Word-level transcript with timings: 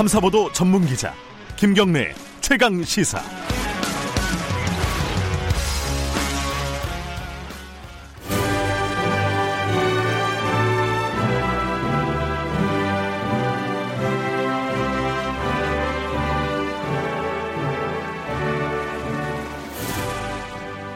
탐사보도 0.00 0.50
전문 0.54 0.86
기자 0.86 1.12
김경래 1.56 2.14
최강 2.40 2.82
시사. 2.82 3.20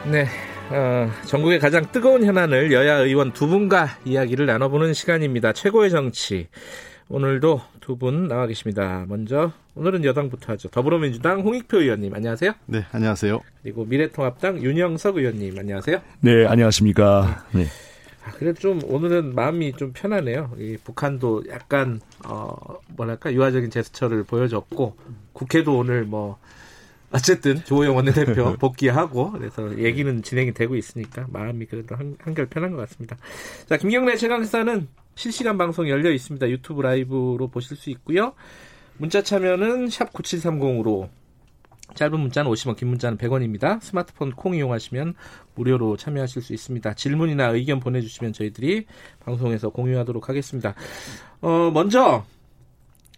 네, 0.05 0.25
어, 0.71 1.11
전국의 1.27 1.59
가장 1.59 1.91
뜨거운 1.91 2.25
현안을 2.25 2.71
여야 2.71 2.95
의원 2.95 3.33
두 3.33 3.45
분과 3.45 3.99
이야기를 4.03 4.47
나눠보는 4.47 4.95
시간입니다. 4.95 5.53
최고의 5.53 5.91
정치. 5.91 6.47
오늘도 7.07 7.61
두 7.85 7.95
분 7.95 8.27
나와 8.27 8.47
계십니다. 8.47 9.05
먼저 9.07 9.51
오늘은 9.75 10.03
여당부터 10.05 10.53
하죠. 10.53 10.69
더불어민주당 10.69 11.41
홍익표 11.41 11.81
의원님 11.81 12.15
안녕하세요. 12.15 12.53
네, 12.65 12.83
안녕하세요. 12.91 13.39
그리고 13.61 13.85
미래통합당 13.85 14.63
윤영석 14.63 15.17
의원님 15.17 15.59
안녕하세요. 15.59 16.01
네, 16.21 16.47
안녕하십니까. 16.47 17.45
네. 17.53 17.67
아, 18.25 18.31
그래도 18.31 18.59
좀 18.59 18.81
오늘은 18.85 19.35
마음이 19.35 19.73
좀 19.73 19.91
편하네요. 19.93 20.53
이 20.57 20.77
북한도 20.83 21.43
약간 21.49 22.01
어 22.27 22.55
뭐랄까 22.97 23.31
유화적인 23.31 23.69
제스처를 23.69 24.23
보여줬고 24.23 24.95
국회도 25.33 25.77
오늘 25.77 26.05
뭐 26.05 26.39
어쨌든 27.11 27.63
조호영 27.65 27.95
원내대표 27.95 28.53
복귀하고 28.57 29.31
그래서 29.33 29.77
얘기는 29.77 30.23
진행이 30.23 30.55
되고 30.55 30.75
있으니까 30.75 31.27
마음이 31.29 31.67
그래도 31.67 31.95
한, 31.95 32.17
한결 32.19 32.47
편한 32.47 32.71
것 32.71 32.77
같습니다. 32.77 33.15
자 33.69 33.77
김경래 33.77 34.15
최강사는 34.15 34.87
실시간 35.15 35.57
방송 35.57 35.89
열려 35.89 36.11
있습니다. 36.11 36.49
유튜브 36.49 36.81
라이브로 36.81 37.47
보실 37.47 37.77
수 37.77 37.89
있고요. 37.89 38.33
문자 38.97 39.21
참여는 39.21 39.89
샵 39.89 40.13
9730으로 40.13 41.09
짧은 41.93 42.19
문자는 42.19 42.51
50원, 42.51 42.75
긴 42.75 42.89
문자는 42.89 43.17
100원입니다. 43.17 43.81
스마트폰 43.81 44.31
콩 44.31 44.55
이용하시면 44.55 45.13
무료로 45.55 45.97
참여하실 45.97 46.41
수 46.41 46.53
있습니다. 46.53 46.93
질문이나 46.95 47.49
의견 47.49 47.79
보내주시면 47.79 48.33
저희들이 48.33 48.85
방송에서 49.23 49.69
공유하도록 49.69 50.27
하겠습니다. 50.27 50.73
어, 51.41 51.71
먼저, 51.73 52.25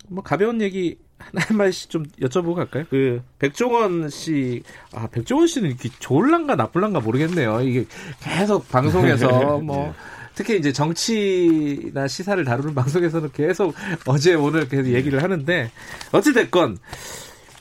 뭐, 0.10 0.24
가벼운 0.24 0.62
얘기 0.62 0.98
한 1.18 1.58
말씩 1.58 1.90
좀 1.90 2.06
여쭤보고 2.22 2.56
갈까요? 2.56 2.86
그, 2.90 3.24
백종원 3.40 4.10
씨, 4.10 4.62
아, 4.94 5.08
백종원 5.08 5.48
씨는 5.48 5.70
이렇게 5.70 5.90
좋을란가 6.00 6.56
나쁠란가 6.56 7.00
모르겠네요. 7.00 7.62
이게 7.62 7.86
계속 8.22 8.68
방송에서 8.70 9.60
뭐, 9.64 9.96
특히 10.38 10.56
이제 10.56 10.72
정치나 10.72 12.08
시사를 12.08 12.46
다루는 12.46 12.76
방송에서는 12.76 13.32
계속 13.34 13.74
어제 14.06 14.36
오늘 14.36 14.70
계속 14.70 14.92
얘기를 14.92 15.24
하는데, 15.24 15.72
어찌됐건, 16.12 16.78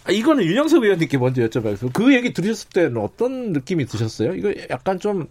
아, 0.05 0.12
이거는 0.12 0.44
윤영석 0.44 0.83
의원님께 0.83 1.16
먼저 1.16 1.41
여쭤봐요. 1.48 1.91
그 1.94 2.14
얘기 2.14 2.34
들으셨을 2.34 2.68
때는 2.68 2.98
어떤 2.98 3.55
느낌이 3.55 3.86
드셨어요? 3.86 4.34
이거 4.34 4.52
약간 4.68 5.00
좀, 5.00 5.27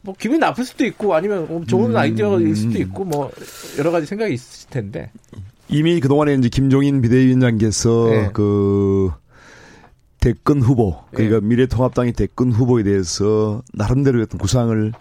뭐, 0.00 0.16
기분이 0.18 0.40
나쁠 0.40 0.64
수도 0.64 0.84
있고, 0.84 1.14
아니면 1.14 1.46
뭐 1.46 1.64
좋은 1.64 1.92
음. 1.92 1.96
아이디어일 1.96 2.56
수도 2.56 2.78
있고, 2.78 3.04
뭐, 3.04 3.30
여러 3.78 3.92
가지 3.92 4.06
생각이 4.06 4.34
있을 4.34 4.68
텐데. 4.68 5.12
이미 5.68 6.00
그동안에 6.00 6.34
이제 6.34 6.48
김종인 6.48 7.00
비대위원장께서 7.00 8.08
네. 8.10 8.30
그 8.32 9.12
대권 10.20 10.60
후보, 10.60 11.02
그러니까 11.12 11.40
네. 11.40 11.46
미래통합당의 11.46 12.12
대권 12.12 12.52
후보에 12.52 12.82
대해서 12.82 13.62
나름대로 13.72 14.20
어떤 14.22 14.38
구상을 14.38 14.92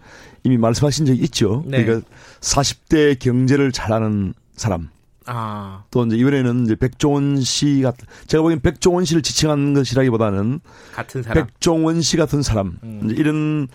이미 0.44 0.57
말씀하신 0.57 1.05
적이 1.05 1.19
있죠. 1.23 1.63
네. 1.66 1.83
그러니까 1.83 2.07
40대 2.41 3.17
경제를 3.19 3.72
잘하는 3.72 4.33
사람. 4.55 4.89
아, 5.27 5.83
또 5.89 6.05
이제 6.05 6.16
이번에는 6.17 6.66
이제 6.66 6.75
백종원 6.75 7.41
씨 7.41 7.81
같은 7.81 8.05
제가 8.27 8.44
보기엔 8.44 8.61
백종원 8.61 9.05
씨를 9.05 9.23
지칭하는 9.23 9.73
것이라기보다는 9.73 10.59
같은 10.94 11.23
사람. 11.23 11.47
백종원 11.47 12.01
씨 12.03 12.16
같은 12.16 12.44
사람 12.44 12.78
음. 12.84 13.09
이런 13.09 13.67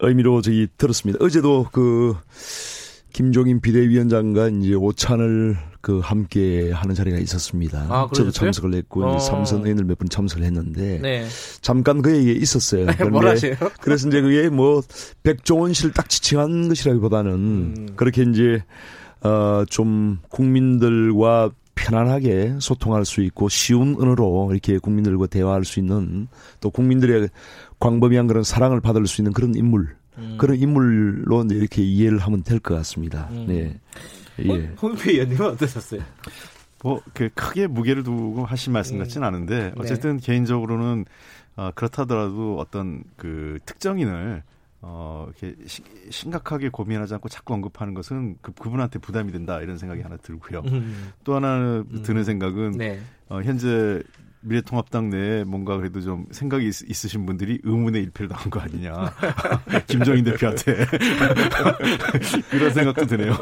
의미로 0.00 0.42
저희 0.42 0.68
들었습니다. 0.76 1.24
어제도 1.24 1.66
그 1.72 2.14
김종인 3.14 3.60
비대위원장과 3.60 4.48
이제 4.48 4.74
오찬을 4.74 5.56
그 5.80 6.00
함께 6.00 6.72
하는 6.72 6.96
자리가 6.96 7.18
있었습니다. 7.18 7.86
아, 7.88 8.08
저도? 8.12 8.32
참석을 8.32 8.74
했고 8.74 9.04
어. 9.04 9.18
삼선 9.20 9.60
의원들 9.60 9.84
몇분 9.84 10.08
참석을 10.08 10.44
했는데 10.44 10.98
네. 11.00 11.24
잠깐 11.60 12.02
그 12.02 12.14
얘기 12.16 12.32
있었어요. 12.32 12.86
뭘 12.98 13.22
그런데 13.22 13.28
하세요? 13.28 13.54
그래서 13.80 14.08
이제 14.08 14.20
그게 14.20 14.48
뭐 14.48 14.82
백종원 15.22 15.74
씨를 15.74 15.92
딱 15.92 16.08
지칭한 16.08 16.68
것이라기보다는 16.68 17.32
음. 17.32 17.88
그렇게 17.94 18.22
이제 18.22 18.64
어좀 19.20 20.18
국민들과 20.28 21.52
편안하게 21.76 22.56
소통할 22.58 23.04
수 23.04 23.20
있고 23.22 23.48
쉬운 23.48 23.96
언어로 24.00 24.48
이렇게 24.50 24.78
국민들과 24.78 25.28
대화할 25.28 25.64
수 25.64 25.78
있는 25.78 26.26
또 26.60 26.70
국민들의 26.70 27.28
광범위한 27.88 28.26
그런 28.26 28.42
사랑을 28.42 28.80
받을 28.80 29.06
수 29.06 29.20
있는 29.20 29.32
그런 29.32 29.54
인물 29.54 29.94
음. 30.16 30.36
그런 30.38 30.56
인물로 30.58 31.44
이렇게 31.50 31.82
이해를 31.82 32.18
하면 32.18 32.42
될 32.42 32.58
것 32.60 32.74
같습니다. 32.76 33.28
음. 33.32 33.44
네. 33.48 33.78
예. 34.40 34.48
예. 34.48 34.72
홍표 34.80 35.10
의원님은 35.10 35.46
어떠셨어요? 35.52 36.00
뭐, 36.82 37.00
그 37.14 37.28
크게 37.34 37.66
무게를 37.66 38.02
두고 38.02 38.44
하신 38.44 38.72
말씀 38.72 38.98
같지는 38.98 39.26
않은데, 39.26 39.72
어쨌든 39.78 40.18
개인적으로는, 40.18 41.04
어, 41.56 41.70
그렇다더라도 41.74 42.58
어떤 42.58 43.04
그 43.16 43.58
특정인을, 43.64 44.42
어, 44.82 45.26
이렇게 45.40 45.56
시- 45.66 45.82
심각하게 46.10 46.68
고민하지 46.68 47.14
않고 47.14 47.28
자꾸 47.30 47.54
언급하는 47.54 47.94
것은 47.94 48.36
그, 48.42 48.52
그분한테 48.52 48.98
부담이 48.98 49.32
된다, 49.32 49.60
이런 49.62 49.78
생각이 49.78 50.02
하나 50.02 50.16
들고요. 50.18 50.62
음. 50.66 51.12
또 51.24 51.34
하나 51.36 51.82
드는 52.02 52.24
생각은, 52.24 52.72
네. 52.72 53.00
어, 53.30 53.40
현재 53.42 54.02
미래통합당 54.44 55.10
내에 55.10 55.44
뭔가 55.44 55.76
그래도 55.76 56.00
좀 56.00 56.26
생각이 56.30 56.66
있, 56.68 57.04
으신 57.04 57.26
분들이 57.26 57.58
의문의 57.64 58.02
일패를 58.04 58.28
당한 58.28 58.50
거 58.50 58.60
아니냐. 58.60 58.92
김정인 59.88 60.24
대표한테. 60.24 60.86
그런 62.50 62.70
생각도 62.72 63.06
드네요. 63.06 63.32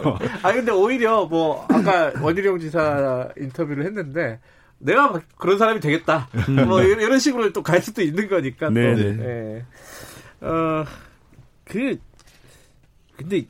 아 0.43 0.53
근데 0.53 0.71
오히려 0.73 1.27
뭐 1.27 1.67
아까 1.69 2.13
원희룡 2.21 2.59
지사 2.61 3.29
인터뷰를 3.39 3.85
했는데 3.87 4.41
내가 4.79 5.11
막 5.11 5.23
그런 5.39 5.59
사람이 5.59 5.81
되겠다. 5.81 6.29
뭐 6.67 6.83
이런, 6.83 7.01
이런 7.01 7.19
식으로 7.19 7.53
또 7.53 7.63
갈 7.63 7.81
수도 7.83 8.03
있는 8.03 8.29
거니까. 8.29 8.67
또. 8.69 8.73
네, 8.75 8.95
네. 8.95 9.65
어그 10.41 11.99
근데 13.17 13.47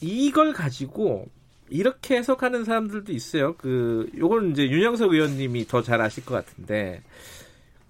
이걸 0.00 0.52
가지고 0.52 1.26
이렇게 1.72 2.16
해석하는 2.16 2.64
사람들도 2.64 3.12
있어요. 3.12 3.54
그 3.56 4.08
요건 4.18 4.52
이제 4.52 4.68
윤영석 4.68 5.12
의원님이 5.12 5.66
더 5.66 5.82
잘 5.82 6.00
아실 6.00 6.24
것 6.24 6.34
같은데. 6.34 7.02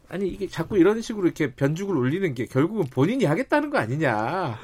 아니 0.09 0.29
이게 0.29 0.47
자꾸 0.47 0.79
이런 0.79 1.01
식으로 1.01 1.27
이렇게 1.27 1.53
변죽을 1.53 1.97
올리는 1.97 2.35
게 2.35 2.47
결국은 2.47 2.85
본인이 2.91 3.25
하겠다는 3.25 3.71
거 3.71 3.79
아니냐. 3.79 4.59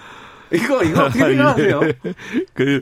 이거 0.52 0.82
이거 0.82 1.04
어떻게 1.04 1.18
생각하세요? 1.20 1.80
그, 2.54 2.80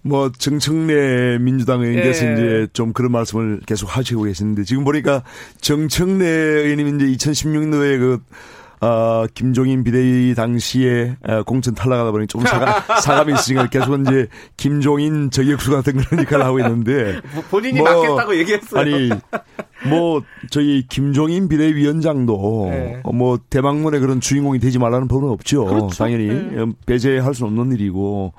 뭐, 0.00 0.32
정청래 0.32 1.38
민주당 1.38 1.82
의원께서 1.82 2.26
예. 2.26 2.32
이제 2.32 2.66
좀 2.72 2.92
그런 2.94 3.12
말씀을 3.12 3.60
계속 3.66 3.94
하시고 3.94 4.22
계시는데, 4.22 4.64
지금 4.64 4.84
보니까 4.84 5.22
정청래 5.60 6.26
의원님 6.26 6.96
이제 7.00 7.06
2016년도에 7.30 7.98
그, 7.98 8.22
어, 8.80 9.26
김종인 9.34 9.84
비대위 9.84 10.34
당시에 10.34 11.16
어, 11.26 11.42
공천 11.44 11.74
탈락하다 11.74 12.10
보니 12.10 12.26
조금 12.26 12.46
사가, 12.46 13.00
사감이 13.00 13.32
있으니까 13.34 13.68
계속 13.68 14.00
이제 14.00 14.28
김종인 14.56 15.30
저격수 15.30 15.70
같은 15.70 15.96
그런 15.96 16.22
역할을 16.24 16.44
하고 16.44 16.58
있는데, 16.60 17.20
뭐 17.34 17.42
본인이 17.50 17.80
뭐, 17.80 17.90
맞겠다고 17.90 18.36
얘기했어요. 18.36 18.80
아니, 18.80 19.10
뭐, 19.88 20.22
저희 20.50 20.84
김종인 20.88 21.48
비대위원장도 21.48 22.68
네. 22.70 23.00
어, 23.04 23.12
뭐 23.12 23.38
대망론의 23.48 24.00
그런 24.00 24.20
주인공이 24.20 24.58
되지 24.58 24.78
말라는 24.78 25.08
법은 25.08 25.28
없죠. 25.28 25.64
그렇죠. 25.66 25.96
당연히 25.96 26.28
네. 26.28 26.60
어, 26.60 26.72
배제할 26.86 27.34
수는 27.34 27.58
없는 27.58 27.76
일이고. 27.76 28.32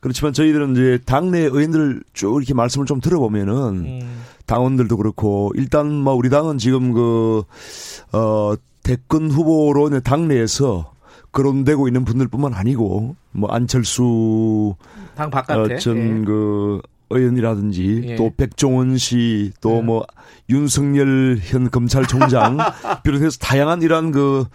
그렇지만 0.00 0.32
저희들은 0.32 0.72
이제 0.72 0.98
당내 1.04 1.40
의원들 1.40 2.02
쭉 2.12 2.36
이렇게 2.38 2.54
말씀을 2.54 2.86
좀 2.86 3.00
들어보면은 3.00 3.54
음. 3.54 4.22
당원들도 4.46 4.96
그렇고 4.96 5.52
일단 5.54 5.92
뭐 5.92 6.14
우리 6.14 6.30
당은 6.30 6.58
지금 6.58 6.92
그, 6.92 7.42
어, 8.12 8.54
대권 8.88 9.30
후보로 9.30 10.00
당내에서 10.00 10.94
거론되고 11.30 11.88
있는 11.88 12.06
분들뿐만 12.06 12.54
아니고 12.54 13.16
뭐 13.32 13.50
안철수 13.50 14.74
당 15.14 15.30
바깥에. 15.30 15.74
어, 15.74 15.78
전그 15.78 16.80
의원이라든지 17.10 18.02
예. 18.04 18.16
또 18.16 18.30
백종원 18.34 18.96
씨또 18.96 19.80
음. 19.80 19.86
뭐 19.86 20.06
윤석열 20.48 21.38
현 21.38 21.70
검찰총장 21.70 22.56
비롯해서 23.04 23.36
다양한 23.38 23.82
이러한 23.82 24.10
그 24.10 24.46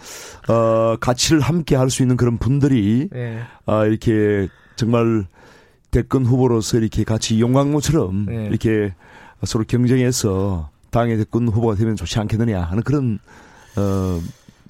어, 0.49 0.95
가치를 0.99 1.39
함께 1.39 1.75
할 1.75 1.91
수 1.91 2.01
있는 2.01 2.17
그런 2.17 2.39
분들이 2.39 3.09
예. 3.13 3.19
예. 3.19 3.39
아 3.67 3.85
이렇게 3.85 4.47
정말 4.75 5.27
대권 5.91 6.25
후보로서 6.25 6.79
이렇게 6.79 7.03
같이 7.03 7.39
용광로처럼 7.39 8.25
네. 8.25 8.45
이렇게 8.47 8.95
서로 9.43 9.63
경쟁해서 9.67 10.71
당의 10.89 11.17
대권 11.17 11.47
후보가 11.49 11.75
되면 11.75 11.95
좋지 11.95 12.17
않겠느냐 12.17 12.61
하는 12.63 12.81
그런 12.81 13.19
어 13.77 14.19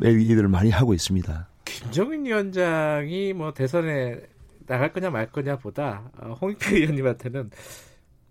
얘기들을 0.03 0.47
많이 0.49 0.69
하고 0.69 0.93
있습니다. 0.93 1.47
김정인 1.65 2.25
위원장이 2.25 3.33
뭐 3.33 3.53
대선에 3.53 4.21
나갈 4.65 4.93
거냐 4.93 5.09
말 5.09 5.31
거냐보다 5.31 6.09
어, 6.17 6.33
홍익표 6.41 6.75
의원님한테는 6.75 7.49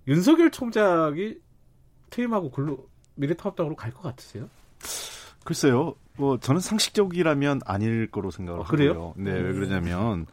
윤석열 0.08 0.50
총장이 0.50 1.36
퇴임하고 2.10 2.50
글로 2.50 2.88
미래통합당으로 3.14 3.76
갈 3.76 3.92
것 3.92 4.02
같으세요? 4.02 4.48
글쎄요. 5.44 5.94
뭐 6.16 6.38
저는 6.38 6.60
상식적이라면 6.60 7.60
아닐 7.64 8.10
거로 8.10 8.30
생각을 8.30 8.60
아, 8.60 8.64
그래요? 8.64 8.90
하고요. 8.90 9.14
네, 9.16 9.32
왜 9.32 9.52
그러냐면 9.52 10.26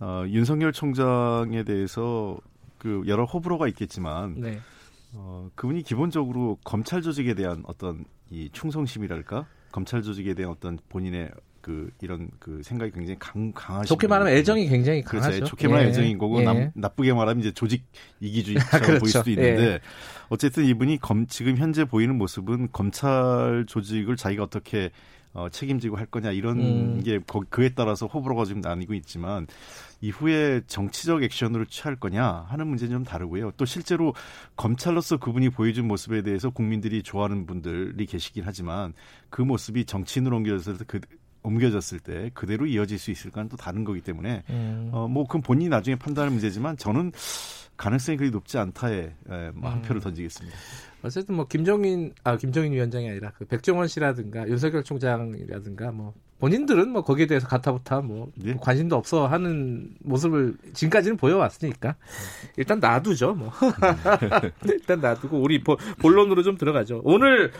어, 0.00 0.24
윤석열 0.28 0.72
총장에 0.72 1.62
대해서 1.64 2.38
그 2.78 3.02
여러 3.06 3.24
호불호가 3.24 3.68
있겠지만 3.68 4.40
네. 4.40 4.60
어, 5.12 5.48
그분이 5.54 5.82
기본적으로 5.82 6.58
검찰 6.64 7.02
조직에 7.02 7.34
대한 7.34 7.62
어떤 7.66 8.04
이 8.30 8.48
충성심이랄까 8.52 9.46
검찰 9.72 10.02
조직에 10.02 10.34
대한 10.34 10.52
어떤 10.52 10.78
본인의 10.88 11.30
그 11.60 11.90
이런 12.00 12.30
그 12.38 12.62
생각이 12.62 12.92
굉장히 12.92 13.18
강, 13.18 13.52
강하신 13.52 13.88
좋게 13.88 14.06
말하면. 14.06 14.32
애정이 14.32 14.68
굉장히 14.68 15.02
강하죠. 15.02 15.30
그렇죠. 15.30 15.46
좋게 15.46 15.68
말하면 15.68 15.86
예. 15.86 15.90
애정인 15.90 16.18
거고 16.18 16.40
예. 16.40 16.44
남, 16.44 16.70
나쁘게 16.74 17.12
말하면 17.12 17.40
이제 17.40 17.52
조직 17.52 17.84
이기주의처럼 18.20 18.80
그렇죠. 18.86 19.00
보일 19.00 19.12
수도 19.12 19.30
있는데 19.30 19.62
예. 19.62 19.80
어쨌든 20.28 20.64
이분이 20.64 20.98
검, 20.98 21.26
지금 21.26 21.56
현재 21.56 21.84
보이는 21.84 22.16
모습은 22.16 22.68
검찰 22.72 23.64
조직을 23.66 24.16
자기가 24.16 24.44
어떻게 24.44 24.90
어, 25.32 25.48
책임지고 25.48 25.96
할 25.96 26.06
거냐 26.06 26.32
이런 26.32 26.58
음. 26.58 27.02
게 27.04 27.18
거, 27.18 27.42
그에 27.48 27.70
따라서 27.70 28.06
호불호가 28.06 28.44
좀 28.44 28.60
나뉘고 28.60 28.94
있지만 28.94 29.46
이후에 30.00 30.62
정치적 30.66 31.22
액션으로 31.22 31.66
취할 31.66 31.96
거냐 31.96 32.46
하는 32.48 32.66
문제는 32.66 32.92
좀 32.92 33.04
다르고요. 33.04 33.52
또 33.56 33.64
실제로 33.64 34.14
검찰로서 34.56 35.18
그분이 35.18 35.50
보여준 35.50 35.86
모습에 35.86 36.22
대해서 36.22 36.50
국민들이 36.50 37.02
좋아하는 37.02 37.46
분들이 37.46 38.06
계시긴 38.06 38.44
하지만 38.46 38.92
그 39.28 39.42
모습이 39.42 39.84
정치인으로 39.84 40.36
옮겨졌을 40.38 40.78
때 40.78 40.84
그, 40.86 41.00
옮겨졌을 41.42 42.00
때 42.00 42.30
그대로 42.34 42.66
이어질 42.66 42.98
수 42.98 43.10
있을까는 43.10 43.48
또 43.48 43.56
다른 43.56 43.84
거기 43.84 44.00
때문에 44.00 44.42
음. 44.50 44.90
어, 44.92 45.08
뭐, 45.08 45.24
그건 45.24 45.42
본인이 45.42 45.68
나중에 45.68 45.96
판단할 45.96 46.30
문제지만 46.30 46.76
저는 46.76 47.12
가능성이 47.80 48.18
그리 48.18 48.30
높지 48.30 48.58
않다에 48.58 49.14
에, 49.30 49.50
뭐한 49.54 49.78
음. 49.78 49.82
표를 49.82 50.02
던지겠습니다. 50.02 50.54
어쨌든 51.02 51.34
뭐 51.36 51.46
김정인 51.46 52.12
아 52.24 52.36
김정인 52.36 52.72
위원장이 52.72 53.08
아니라 53.08 53.32
그 53.38 53.46
백종원 53.46 53.88
씨라든가 53.88 54.46
윤석열 54.46 54.84
총장이라든가 54.84 55.90
뭐 55.92 56.12
본인들은 56.40 56.90
뭐 56.90 57.02
거기에 57.02 57.26
대해서 57.26 57.48
가타부타 57.48 58.02
뭐 58.02 58.30
예. 58.44 58.54
관심도 58.60 58.96
없어 58.96 59.26
하는 59.26 59.94
모습을 60.00 60.56
지금까지는 60.74 61.16
보여왔으니까 61.16 61.96
일단 62.58 62.80
놔두죠 62.80 63.32
뭐 63.34 63.50
일단 64.64 65.00
놔두고 65.00 65.40
우리 65.40 65.62
보- 65.62 65.76
본론으로 66.00 66.42
좀 66.42 66.56
들어가죠 66.58 67.00
오늘 67.04 67.50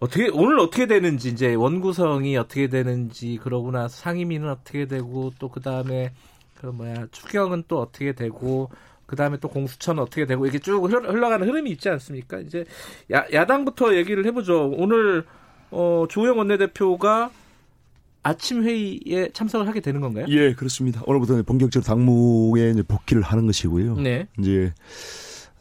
어떻게 0.00 0.28
오늘 0.32 0.58
어떻게 0.58 0.86
되는지 0.86 1.28
이제 1.28 1.54
원구성이 1.54 2.36
어떻게 2.36 2.68
되는지 2.68 3.38
그러고 3.42 3.70
나서 3.70 3.96
상임위는 3.96 4.48
어떻게 4.48 4.86
되고 4.86 5.32
또 5.38 5.48
그 5.48 5.60
다음에 5.60 6.12
그 6.60 6.66
뭐야 6.66 7.06
추경은 7.12 7.64
또 7.68 7.80
어떻게 7.80 8.12
되고 8.12 8.68
그 9.10 9.16
다음에 9.16 9.36
또 9.40 9.48
공수처는 9.48 10.00
어떻게 10.00 10.24
되고 10.24 10.46
이게 10.46 10.60
쭉 10.60 10.84
흘러- 10.84 11.10
흘러가는 11.10 11.44
흐름이 11.48 11.68
있지 11.72 11.88
않습니까? 11.88 12.38
이제 12.38 12.64
야, 13.12 13.26
야당부터 13.32 13.96
얘기를 13.96 14.24
해보죠. 14.26 14.72
오늘 14.76 15.24
어, 15.72 16.04
조영 16.08 16.38
원내대표가 16.38 17.32
아침 18.22 18.62
회의에 18.62 19.30
참석을 19.32 19.66
하게 19.66 19.80
되는 19.80 20.00
건가요? 20.00 20.26
예, 20.28 20.54
그렇습니다. 20.54 21.02
오늘부터 21.06 21.42
본격적으로 21.42 21.84
당무에 21.84 22.72
복귀를 22.86 23.22
하는 23.22 23.46
것이고요. 23.46 23.96
네. 23.96 24.28
이제 24.38 24.72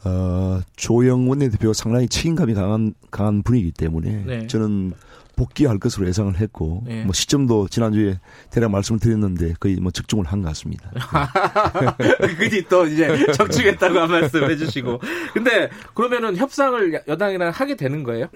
어, 0.06 0.60
조영 0.76 1.28
원내대표가 1.28 1.74
상당히 1.74 2.08
책임감이 2.08 2.54
강한 2.54 2.94
강한 3.10 3.42
분이기 3.42 3.72
때문에 3.72 4.24
네. 4.28 4.48
저는 4.48 4.92
복귀할 5.40 5.80
것으로 5.80 6.06
예상을 6.06 6.38
했고 6.38 6.84
네. 6.86 7.06
뭐 7.06 7.14
시점도 7.14 7.70
지난주에 7.70 8.20
대략 8.52 8.72
말씀을 8.72 9.00
드렸는데 9.00 9.54
거의 9.58 9.78
뭐 9.78 9.90
적중을 9.90 10.26
한 10.26 10.42
것 10.42 10.50
같습니다. 10.50 10.92
그니 12.38 12.64
또 12.70 12.86
이제 12.86 13.26
적중했다고 13.32 14.00
한 14.00 14.12
말씀 14.12 14.44
해주시고. 14.50 15.00
근데 15.34 15.70
그러면은 15.94 16.36
협상을 16.36 16.94
야- 16.94 17.00
여당이랑 17.08 17.52
하게 17.52 17.78
되는 17.78 18.04
거예요? 18.04 18.28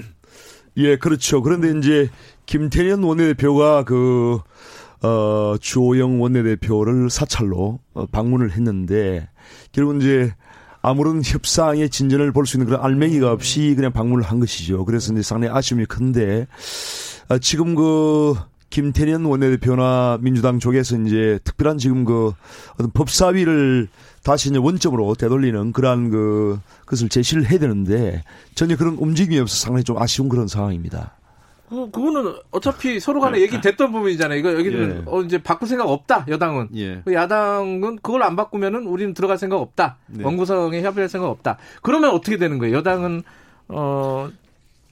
예, 0.77 0.95
그렇죠. 0.97 1.41
그런데 1.41 1.77
이제 1.77 2.09
김태년 2.45 3.03
원내대표가 3.03 3.83
그 3.83 4.39
어, 5.01 5.55
주호영 5.59 6.21
원내대표를 6.21 7.09
사찰로 7.09 7.79
어, 7.93 8.05
방문을 8.07 8.51
했는데 8.51 9.27
결국 9.73 9.97
이제 10.01 10.33
아무런 10.83 11.21
협상의 11.23 11.89
진전을 11.89 12.33
볼 12.33 12.45
수 12.45 12.57
있는 12.57 12.67
그런 12.67 12.83
알맹이가 12.83 13.31
없이 13.31 13.73
그냥 13.75 13.93
방문을 13.93 14.23
한 14.23 14.39
것이죠. 14.39 14.83
그래서 14.85 15.13
이제 15.13 15.21
상당히 15.21 15.55
아쉬움이 15.55 15.85
큰데 15.85 16.45
아, 17.29 17.39
지금 17.39 17.73
그 17.73 18.35
김태년 18.69 19.23
원내대표나 19.23 20.17
민주당 20.21 20.59
쪽에서 20.59 20.97
이제 20.97 21.39
특별한 21.43 21.77
지금 21.77 22.03
그 22.03 22.33
어떤 22.73 22.91
법사위를 22.91 23.87
다시 24.23 24.49
이제 24.49 24.57
원점으로 24.57 25.15
되돌리는 25.15 25.71
그러한 25.71 26.09
그 26.09 26.59
것을 26.85 27.07
제시를 27.07 27.49
해야 27.49 27.59
되는데 27.59 28.23
전혀 28.55 28.75
그런 28.75 28.95
움직임이 28.95 29.39
없어 29.39 29.55
서 29.55 29.61
상당히 29.65 29.83
좀 29.83 29.97
아쉬운 30.01 30.27
그런 30.27 30.47
상황입니다. 30.47 31.15
그, 31.69 31.89
그거는 31.89 32.35
어차피 32.51 32.99
서로 32.99 33.19
간에 33.19 33.39
얘기 33.41 33.59
됐던 33.59 33.91
부분이잖아요. 33.91 34.37
이거 34.37 34.53
여기는 34.53 34.97
예. 34.97 35.03
어, 35.05 35.21
이제 35.21 35.41
바꿀 35.41 35.67
생각 35.67 35.89
없다, 35.89 36.25
여당은. 36.27 36.69
예. 36.75 37.01
그 37.03 37.13
야당은 37.13 37.97
그걸 38.03 38.23
안 38.23 38.35
바꾸면은 38.35 38.85
우리는 38.85 39.13
들어갈 39.13 39.37
생각 39.37 39.57
없다. 39.57 39.97
네. 40.07 40.23
원구성에 40.23 40.81
협의할 40.81 41.09
생각 41.09 41.29
없다. 41.29 41.57
그러면 41.81 42.11
어떻게 42.11 42.37
되는 42.37 42.59
거예요? 42.59 42.77
여당은 42.77 43.23
어 43.69 44.29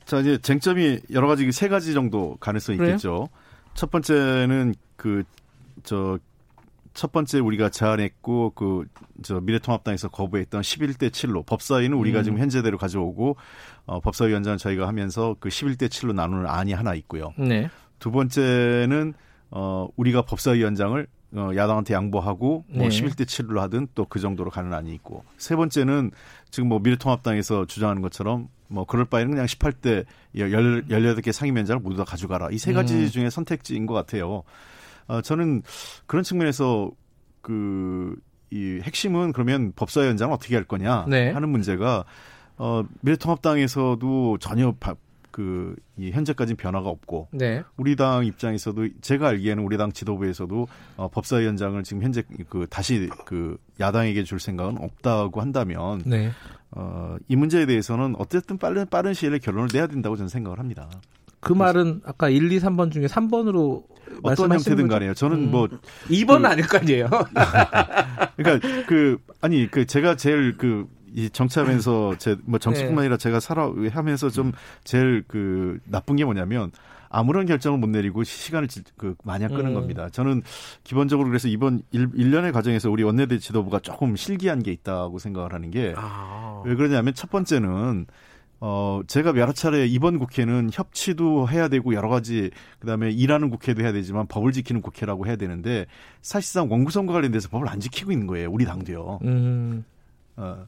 자, 0.05 0.19
이제 0.19 0.37
쟁점이 0.37 0.99
여러 1.11 1.27
가지 1.27 1.49
세 1.51 1.69
가지 1.69 1.93
정도 1.93 2.35
가능성이 2.39 2.77
그래요? 2.77 2.91
있겠죠. 2.91 3.29
첫 3.73 3.91
번째는 3.91 4.75
그, 4.97 5.23
저, 5.83 6.19
첫 6.93 7.11
번째 7.11 7.39
우리가 7.39 7.69
제안했고 7.69 8.51
그 8.55 8.85
저 9.23 9.39
미래통합당에서 9.39 10.09
거부했던 10.09 10.61
11대 10.61 11.09
7로 11.11 11.45
법사위는 11.45 11.95
우리가 11.95 12.19
음. 12.19 12.23
지금 12.23 12.39
현재대로 12.39 12.77
가져오고 12.77 13.35
어, 13.85 13.99
법사위원장 13.99 14.57
저희가 14.57 14.87
하면서 14.87 15.35
그 15.39 15.49
11대 15.49 15.87
7로 15.89 16.13
나누는 16.13 16.47
안이 16.47 16.73
하나 16.73 16.93
있고요. 16.95 17.33
네. 17.37 17.69
두 17.99 18.09
번째는 18.11 19.13
어 19.51 19.87
우리가 19.95 20.23
법사위원장을 20.23 21.05
어, 21.35 21.49
야당한테 21.55 21.93
양보하고 21.93 22.65
뭐 22.67 22.87
네. 22.87 22.89
11대 22.89 23.25
7로 23.25 23.59
하든 23.59 23.89
또 23.95 24.05
그 24.05 24.19
정도로 24.19 24.49
가는 24.49 24.73
안이 24.73 24.91
있고 24.95 25.23
세 25.37 25.55
번째는 25.55 26.11
지금 26.49 26.69
뭐 26.69 26.79
미래통합당에서 26.79 27.65
주장하는 27.67 28.01
것처럼 28.01 28.47
뭐 28.67 28.85
그럴 28.85 29.05
바에는 29.05 29.29
그냥 29.31 29.45
18대 29.45 30.05
18개 30.35 31.31
상임위원장을 31.31 31.81
모두 31.81 31.97
다 31.97 32.05
가져가라. 32.05 32.49
이 32.51 32.57
세 32.57 32.73
가지 32.73 32.95
음. 32.95 33.09
중에 33.09 33.29
선택지인 33.29 33.85
것 33.85 33.93
같아요. 33.93 34.43
어, 35.07 35.21
저는 35.21 35.63
그런 36.05 36.23
측면에서 36.23 36.91
그 37.41 38.15
이 38.51 38.81
핵심은 38.83 39.31
그러면 39.31 39.71
법사위원장을 39.75 40.33
어떻게 40.33 40.55
할 40.55 40.65
거냐 40.65 41.05
네. 41.07 41.31
하는 41.31 41.49
문제가 41.49 42.03
어 42.57 42.83
미래통합당에서도 42.99 44.37
전혀 44.39 44.75
바, 44.77 44.95
그, 45.31 45.73
이 45.97 46.11
현재까지 46.11 46.55
변화가 46.55 46.89
없고, 46.89 47.29
네. 47.31 47.63
우리 47.77 47.95
당 47.95 48.25
입장에서도 48.25 48.89
제가 48.99 49.29
알기에는 49.29 49.63
우리 49.63 49.77
당 49.77 49.93
지도부에서도 49.93 50.67
어, 50.97 51.07
법사위원장을 51.07 51.81
지금 51.83 52.03
현재 52.03 52.23
그 52.49 52.67
다시 52.69 53.09
그 53.25 53.57
야당에게 53.79 54.25
줄 54.25 54.39
생각은 54.39 54.77
없다고 54.77 55.39
한다면 55.39 56.03
네. 56.05 56.31
어, 56.71 57.15
이 57.29 57.35
문제에 57.37 57.65
대해서는 57.65 58.15
어쨌든 58.19 58.57
빠른 58.57 58.85
빠른 58.87 59.13
시일에 59.13 59.39
결론을 59.39 59.69
내야 59.73 59.87
된다고 59.87 60.17
저는 60.17 60.27
생각을 60.27 60.59
합니다. 60.59 60.89
그 61.41 61.53
말은 61.53 62.01
아까 62.05 62.29
1, 62.29 62.51
2, 62.51 62.59
3번 62.59 62.91
중에 62.91 63.07
3번으로 63.07 63.83
어떤 64.23 64.51
형태든? 64.51 64.87
간에요. 64.87 65.13
저는 65.13 65.37
음. 65.45 65.51
뭐 65.51 65.67
2번은 66.09 66.41
그- 66.41 66.47
아닐 66.47 66.67
거 66.67 66.77
아니에요. 66.77 67.09
그러니까 68.37 68.85
그 68.87 69.17
아니 69.41 69.69
그 69.69 69.85
제가 69.85 70.15
제일 70.15 70.57
그 70.57 70.87
이 71.13 71.29
정치하면서 71.29 72.15
제 72.19 72.37
뭐 72.45 72.57
정치뿐만 72.57 72.95
네. 72.95 73.01
아니라 73.01 73.17
제가 73.17 73.41
살아 73.41 73.69
하면서 73.91 74.29
좀 74.29 74.53
제일 74.85 75.25
그 75.27 75.77
나쁜 75.83 76.15
게 76.15 76.23
뭐냐면 76.23 76.71
아무런 77.09 77.45
결정을 77.45 77.77
못 77.79 77.89
내리고 77.89 78.23
시간을 78.23 78.69
지- 78.69 78.81
그 78.95 79.15
마냥 79.25 79.49
끄는 79.49 79.71
음. 79.71 79.73
겁니다. 79.73 80.07
저는 80.09 80.41
기본적으로 80.85 81.27
그래서 81.27 81.49
이번 81.49 81.81
일, 81.91 82.07
일련의 82.15 82.53
과정에서 82.53 82.89
우리 82.89 83.03
원내대 83.03 83.39
지도부가 83.39 83.79
조금 83.79 84.15
실기한 84.15 84.63
게 84.63 84.71
있다고 84.71 85.19
생각을 85.19 85.51
하는 85.51 85.69
게왜 85.69 85.95
아. 85.97 86.63
그러냐면 86.63 87.13
첫 87.13 87.29
번째는 87.29 88.05
어 88.63 89.01
제가 89.07 89.35
여러 89.37 89.51
차례 89.51 89.87
이번 89.87 90.19
국회는 90.19 90.69
협치도 90.71 91.49
해야 91.49 91.67
되고 91.67 91.95
여러 91.95 92.09
가지 92.09 92.51
그다음에 92.79 93.09
일하는 93.09 93.49
국회도 93.49 93.81
해야 93.81 93.91
되지만 93.91 94.27
법을 94.27 94.51
지키는 94.51 94.81
국회라고 94.83 95.25
해야 95.25 95.35
되는데 95.35 95.87
사실상 96.21 96.71
원구성과 96.71 97.11
관련돼서 97.11 97.49
법을 97.49 97.67
안 97.67 97.79
지키고 97.79 98.11
있는 98.11 98.27
거예요. 98.27 98.51
우리 98.51 98.65
당도요. 98.65 99.19
음. 99.23 99.83
어. 100.37 100.67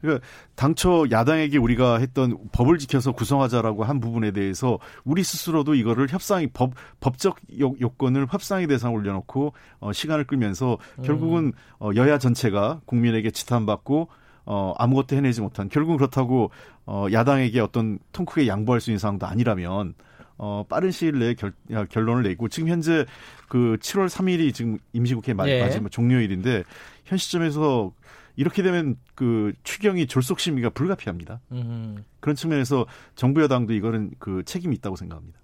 그러니까 0.00 0.24
당초 0.56 1.06
야당에게 1.10 1.58
우리가 1.58 1.98
했던 1.98 2.36
법을 2.52 2.78
지켜서 2.78 3.12
구성하자라고 3.12 3.84
한 3.84 3.98
부분에 4.00 4.32
대해서 4.32 4.78
우리 5.04 5.24
스스로도 5.24 5.74
이거를 5.74 6.08
협상이 6.10 6.48
법 6.48 6.72
법적 7.00 7.38
요, 7.60 7.74
요건을 7.80 8.26
협상의 8.30 8.66
대상에 8.68 8.94
올려놓고 8.94 9.52
어, 9.80 9.92
시간을 9.92 10.24
끌면서 10.26 10.78
결국은 11.04 11.52
어, 11.80 11.90
여야 11.96 12.18
전체가 12.18 12.80
국민에게 12.84 13.30
지탄받고 13.30 14.08
어, 14.44 14.74
아무것도 14.78 15.16
해내지 15.16 15.40
못한 15.40 15.68
결국은 15.68 15.96
그렇다고 15.96 16.50
어, 16.86 17.06
야당에게 17.12 17.60
어떤 17.60 17.98
통 18.12 18.24
크게 18.26 18.46
양보할 18.46 18.80
수 18.80 18.90
있는 18.90 18.98
상황도 18.98 19.26
아니라면 19.26 19.94
어, 20.38 20.64
빠른 20.68 20.90
시일 20.90 21.18
내에 21.18 21.34
결, 21.34 21.52
야, 21.70 21.84
결론을 21.84 22.24
내고 22.24 22.48
지금 22.48 22.68
현재 22.68 23.06
그 23.48 23.76
7월 23.80 24.08
3일이 24.08 24.52
지금 24.52 24.78
임시국회 24.92 25.34
마, 25.34 25.48
예. 25.48 25.60
마지막 25.60 25.90
종료일인데 25.90 26.64
현 27.04 27.18
시점에서 27.18 27.92
이렇게 28.36 28.62
되면 28.62 28.96
그 29.14 29.52
추경이 29.62 30.06
졸속 30.06 30.40
심의가 30.40 30.70
불가피합니다. 30.70 31.40
음. 31.52 32.04
그런 32.20 32.34
측면에서 32.34 32.86
정부 33.14 33.42
여당도 33.42 33.74
이거는 33.74 34.12
그 34.18 34.42
책임이 34.44 34.74
있다고 34.76 34.96
생각합니다. 34.96 35.38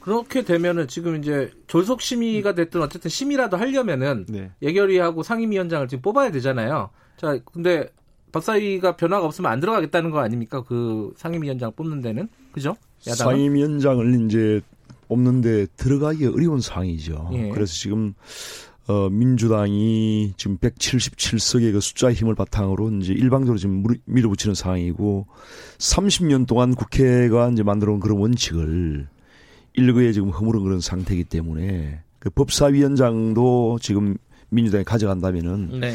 그렇게 0.00 0.42
되면은 0.42 0.86
지금 0.88 1.16
이제 1.16 1.50
졸속 1.66 2.00
심의가 2.00 2.54
됐든 2.54 2.80
어쨌든 2.80 3.10
심의라도 3.10 3.56
하려면은 3.56 4.24
네. 4.28 4.52
예결위하고 4.62 5.22
상임위원장을 5.22 5.88
지금 5.88 6.00
뽑아야 6.02 6.30
되잖아요. 6.30 6.90
자, 7.16 7.38
근데 7.52 7.88
법사위가 8.36 8.96
변화가 8.96 9.26
없으면 9.26 9.50
안 9.50 9.60
들어가겠다는 9.60 10.10
거 10.10 10.20
아닙니까? 10.20 10.62
그 10.62 11.12
상임위원장 11.16 11.72
뽑는 11.72 12.02
데는 12.02 12.28
그죠? 12.52 12.76
야당은? 13.06 13.34
상임위원장을 13.34 14.26
이제 14.26 14.60
뽑는데 15.08 15.66
들어가기 15.76 16.26
어려운 16.26 16.60
상황이죠. 16.60 17.30
예. 17.34 17.48
그래서 17.50 17.72
지금 17.72 18.14
어, 18.88 19.08
민주당이 19.10 20.34
지금 20.36 20.58
177석의 20.58 21.72
그 21.72 21.80
숫자 21.80 22.12
힘을 22.12 22.34
바탕으로 22.34 22.90
이제 23.00 23.12
일방적으로 23.12 23.58
지금 23.58 23.82
밀어붙이는 24.04 24.54
상황이고 24.54 25.26
30년 25.78 26.46
동안 26.46 26.74
국회가 26.74 27.48
이제 27.48 27.62
만들어 27.62 27.92
온 27.92 28.00
그런 28.00 28.18
원칙을 28.18 29.08
일거에 29.74 30.12
지금 30.12 30.30
허물은 30.30 30.62
그런 30.62 30.80
상태이기 30.80 31.24
때문에 31.24 32.00
그 32.18 32.30
법사위원장도 32.30 33.78
지금 33.80 34.16
민주당이 34.50 34.84
가져간다면은 34.84 35.80
네. 35.80 35.94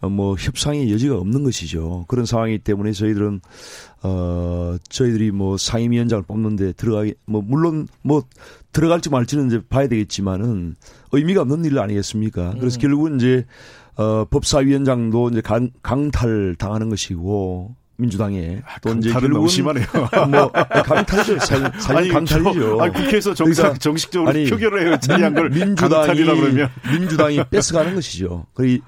어, 0.00 0.08
뭐 0.08 0.34
협상의 0.38 0.92
여지가 0.92 1.16
없는 1.16 1.44
것이죠. 1.44 2.04
그런 2.08 2.26
상황이기 2.26 2.60
때문에 2.60 2.92
저희들은 2.92 3.40
어 4.02 4.76
저희들이 4.88 5.30
뭐 5.30 5.58
상임위원장을 5.58 6.24
뽑는데 6.24 6.72
들어가기 6.72 7.14
뭐 7.26 7.42
물론 7.42 7.86
뭐 8.02 8.24
들어갈지 8.72 9.10
말지는 9.10 9.48
이제 9.48 9.60
봐야 9.68 9.88
되겠지만은 9.88 10.76
의미가 11.12 11.42
없는 11.42 11.64
일 11.64 11.78
아니겠습니까? 11.78 12.54
그래서 12.58 12.78
음. 12.78 12.80
결국은 12.80 13.16
이제 13.16 13.44
어 13.96 14.24
법사위원장도 14.30 15.30
이제 15.30 15.40
강, 15.42 15.70
강탈 15.82 16.56
당하는 16.58 16.88
것이고 16.88 17.74
민주당에 18.00 18.62
아, 18.66 18.78
또 18.80 18.92
이제 18.94 19.10
결국은 19.10 19.48
심하네요. 19.48 19.86
뭐 20.30 20.50
강탈이죠. 20.50 21.38
사실, 21.38 21.70
사실 21.78 22.12
강탈이죠. 22.12 22.78
저, 22.78 22.82
아니, 22.82 22.92
국회에서 22.92 23.34
정상, 23.34 23.54
그러니까, 23.64 23.78
정식적으로 23.78 24.30
아니, 24.30 24.48
표결을 24.48 24.86
해요. 24.86 24.98
처리한 25.00 25.34
걸 25.34 25.50
민주당이 25.50 26.24
그러면 26.24 26.70
민주당이 26.90 27.44
뺏어가는 27.50 27.94
것이죠. 27.94 28.46
그 28.54 28.78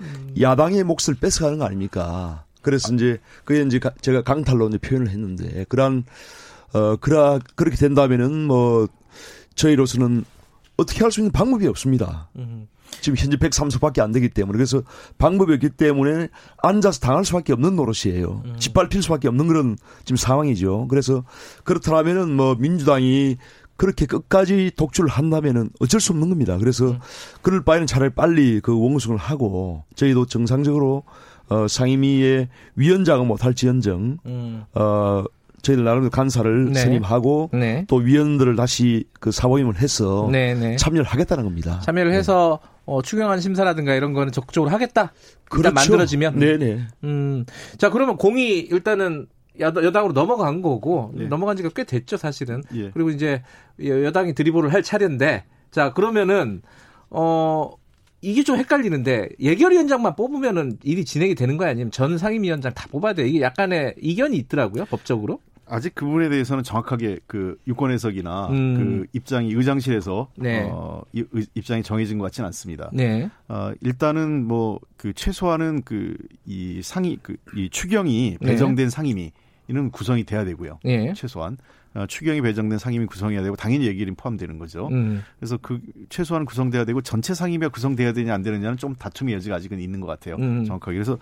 야당의 0.41 0.85
몫을 0.85 1.15
뺏어가는 1.21 1.59
거 1.59 1.65
아닙니까? 1.67 2.45
그래서 2.63 2.93
아. 2.93 2.95
이제 2.95 3.19
그게 3.45 3.63
이제 3.63 3.79
제가 4.01 4.23
강탈로 4.23 4.69
이제 4.69 4.79
표현을 4.79 5.11
했는데 5.11 5.65
그러한 5.69 6.05
어 6.73 6.97
그라 6.97 7.39
그렇게 7.55 7.77
된다면은 7.77 8.47
뭐 8.47 8.89
저희로서는 9.55 10.25
어떻게 10.77 11.01
할 11.03 11.11
수 11.13 11.21
있는 11.21 11.31
방법이 11.33 11.67
없습니다. 11.67 12.31
음. 12.93 13.01
지금 13.01 13.17
현재 13.17 13.37
103석밖에 13.37 14.01
안 14.01 14.13
되기 14.13 14.29
때문에 14.29 14.57
그래서 14.57 14.83
방법이 15.19 15.55
없기 15.55 15.71
때문에 15.71 16.29
앉아서 16.63 17.01
당할 17.01 17.25
수밖에 17.25 17.53
없는 17.53 17.77
노릇이에요. 17.77 18.43
음. 18.45 18.55
짓밟힐 18.59 19.03
수밖에 19.03 19.29
없는 19.29 19.49
그런 19.49 19.77
지금 20.05 20.17
상황이죠. 20.17 20.87
그래서 20.89 21.25
그렇다면은 21.65 22.35
뭐 22.35 22.55
민주당이 22.55 23.37
그렇게 23.77 24.07
끝까지 24.07 24.71
독주를 24.77 25.11
한다면은 25.11 25.71
어쩔 25.81 26.01
수 26.01 26.13
없는 26.13 26.29
겁니다. 26.29 26.57
그래서 26.59 26.93
음. 26.93 26.99
그럴 27.41 27.65
바에는 27.65 27.87
차라리 27.87 28.11
빨리 28.11 28.61
그 28.61 28.79
원구성을 28.79 29.17
하고 29.17 29.85
저희도 29.97 30.27
정상적으로 30.27 31.03
어 31.49 31.67
상임위의 31.69 32.49
위원장은 32.77 33.27
못할지언정 33.27 34.19
음. 34.25 34.65
어 34.75 35.25
저희들 35.63 35.85
나름대로 35.85 36.11
간사를 36.11 36.73
네. 36.73 36.81
선임하고 36.81 37.51
네. 37.53 37.85
또 37.89 37.97
위원들을 37.97 38.57
다시 38.57 39.05
그 39.21 39.31
사모임을 39.31 39.81
해서 39.81 40.29
네, 40.31 40.55
네. 40.55 40.77
참여를 40.77 41.05
하겠다는 41.05 41.45
겁니다. 41.45 41.81
참여를 41.81 42.13
해서 42.13 42.61
어, 42.85 43.03
추경안 43.03 43.41
심사라든가 43.41 43.95
이런 43.95 44.13
거는 44.13 44.33
적극적으로 44.33 44.71
하겠다. 44.71 45.13
그렇죠. 45.45 45.69
일단 45.69 45.75
만들어지면. 45.75 46.39
네네. 46.39 46.81
음. 47.05 47.45
자 47.79 47.91
그러면 47.91 48.17
공이 48.17 48.59
일단은 48.59 49.27
여당으로 49.61 50.13
넘어간 50.13 50.63
거고 50.63 51.13
네. 51.15 51.27
넘어간 51.27 51.57
지가 51.57 51.71
꽤 51.75 51.85
됐죠 51.85 52.17
사실은. 52.17 52.63
예. 52.75 52.91
그리고 52.91 53.11
이제 53.11 53.43
여당이 53.85 54.35
드리블을 54.35 54.73
할 54.73 54.83
차례인데 54.83 55.45
자 55.71 55.93
그러면은 55.93 56.63
어 57.11 57.71
이게 58.23 58.45
좀 58.45 58.57
헷갈리는데 58.57 59.31
예결위원장만 59.41 60.17
뽑으면은 60.17 60.79
일이 60.85 61.05
진행이 61.05 61.35
되는 61.35 61.57
거야 61.57 61.71
아니면 61.71 61.91
전 61.91 62.17
상임위원장 62.19 62.73
다 62.73 62.87
뽑아야 62.91 63.13
돼 63.13 63.29
이게 63.29 63.41
약간의 63.43 63.97
이견이 64.01 64.37
있더라고요 64.39 64.87
법적으로. 64.87 65.41
아직 65.73 65.95
그 65.95 66.05
부분에 66.05 66.29
대해서는 66.29 66.63
정확하게 66.63 67.21
그 67.27 67.59
유권 67.67 67.91
해석이나 67.91 68.49
음. 68.49 68.75
그 68.77 69.07
입장이 69.13 69.53
의장실에서 69.53 70.29
네. 70.37 70.69
어, 70.71 71.03
입장이 71.13 71.83
정해진 71.83 72.19
것 72.19 72.25
같지는 72.27 72.47
않습니다. 72.47 72.91
네. 72.93 73.31
어, 73.49 73.73
일단은 73.81 74.47
뭐 74.47 74.79
그 74.97 75.13
최소한은 75.13 75.83
그 75.83 76.15
이 76.47 76.81
상위 76.83 77.17
그이 77.17 77.71
추경이 77.71 78.37
네. 78.41 78.47
배정된 78.47 78.87
네. 78.87 78.91
상임위 78.91 79.33
이는 79.69 79.91
구성이 79.91 80.25
돼야 80.25 80.45
되고요. 80.45 80.79
네. 80.85 81.13
최소한 81.15 81.57
어, 81.95 82.07
추경이 82.07 82.41
배정된 82.41 82.79
상임위 82.79 83.07
구성해야 83.07 83.43
되고 83.43 83.57
당연히 83.57 83.87
얘기는 83.87 84.13
포함되는 84.15 84.59
거죠. 84.59 84.89
음. 84.89 85.23
그래서 85.39 85.57
그 85.61 85.81
최소한 86.09 86.45
구성돼야 86.45 86.85
되고 86.85 87.01
전체 87.01 87.35
상임위가 87.35 87.71
구성돼야 87.71 88.13
되냐 88.13 88.35
안 88.35 88.43
되느냐는 88.43 88.77
좀 88.77 88.95
다툼의 88.95 89.35
여지가 89.35 89.57
아직은 89.57 89.81
있는 89.81 90.01
것 90.01 90.07
같아요. 90.07 90.37
음. 90.37 90.65
정확하게 90.65 90.95
그래서 90.97 91.19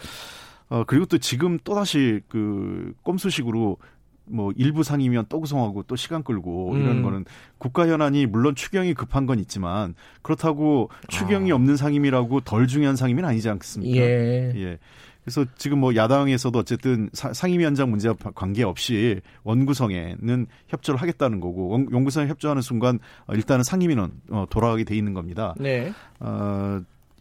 어 0.69 0.85
그리고 0.87 1.07
또 1.07 1.19
지금 1.19 1.59
또 1.65 1.75
다시 1.75 2.21
그 2.29 2.93
꼼수식으로 3.03 3.79
뭐 4.31 4.53
일부 4.57 4.83
상이면 4.83 5.27
또 5.29 5.41
구성하고 5.41 5.83
또 5.85 5.97
시간 5.97 6.23
끌고 6.23 6.77
이런 6.77 6.99
음. 6.99 7.03
거는 7.03 7.25
국가 7.59 7.87
현안이 7.87 8.27
물론 8.27 8.55
추경이 8.55 8.95
급한 8.95 9.27
건 9.27 9.39
있지만 9.39 9.95
그렇다고 10.23 10.91
추경이 11.09 11.53
아. 11.53 11.55
없는 11.57 11.77
상임이라고 11.77 12.41
덜 12.41 12.67
중요한 12.67 12.97
상임은 12.97 13.25
아니지 13.25 13.49
않겠습니까? 13.49 13.97
예. 13.97 14.53
예. 14.57 14.79
그래서 15.25 15.45
지금 15.57 15.79
뭐 15.79 15.95
야당에서도 15.95 16.59
어쨌든 16.59 17.11
상임위원장 17.13 17.91
문제와 17.91 18.15
관계없이 18.35 19.21
원구성에는 19.45 20.47
협조를 20.69 21.01
하겠다는 21.01 21.41
거고 21.41 21.69
원구성에 21.69 22.29
협조하는 22.29 22.63
순간 22.63 22.99
일단은 23.31 23.63
상임위는 23.63 24.11
어, 24.31 24.47
돌아가게 24.49 24.85
돼 24.85 24.97
있는 24.97 25.13
겁니다. 25.13 25.55
네. 25.59 25.93
어, 26.21 26.81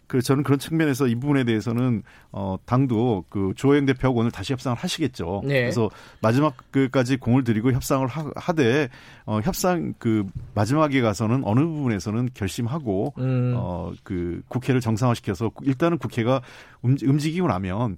그 0.10 0.22
저는 0.22 0.44
그런 0.44 0.60
측면에서 0.60 1.08
이 1.08 1.16
부분에 1.16 1.46
대해서는 1.46 2.04
어 2.34 2.58
당도 2.66 3.26
그 3.30 3.54
조영 3.56 3.86
대표하고 3.86 4.20
오늘 4.20 4.32
다시 4.32 4.52
협상을 4.52 4.76
하시겠죠. 4.78 5.44
네. 5.46 5.62
그래서 5.62 5.90
마지막 6.20 6.56
그까지 6.72 7.16
공을 7.18 7.46
들이고 7.46 7.72
협상을 7.72 8.06
하, 8.08 8.54
되 8.54 8.90
어 9.30 9.40
협상 9.44 9.94
그 10.00 10.26
마지막에 10.56 11.02
가서는 11.02 11.44
어느 11.44 11.60
부분에서는 11.60 12.30
결심하고 12.34 13.14
음. 13.20 13.54
어그 13.56 14.42
국회를 14.48 14.82
정상화시켜서 14.82 15.52
일단은 15.62 16.00
국회가 16.00 16.42
움직이고 16.82 17.48
나면 17.48 17.96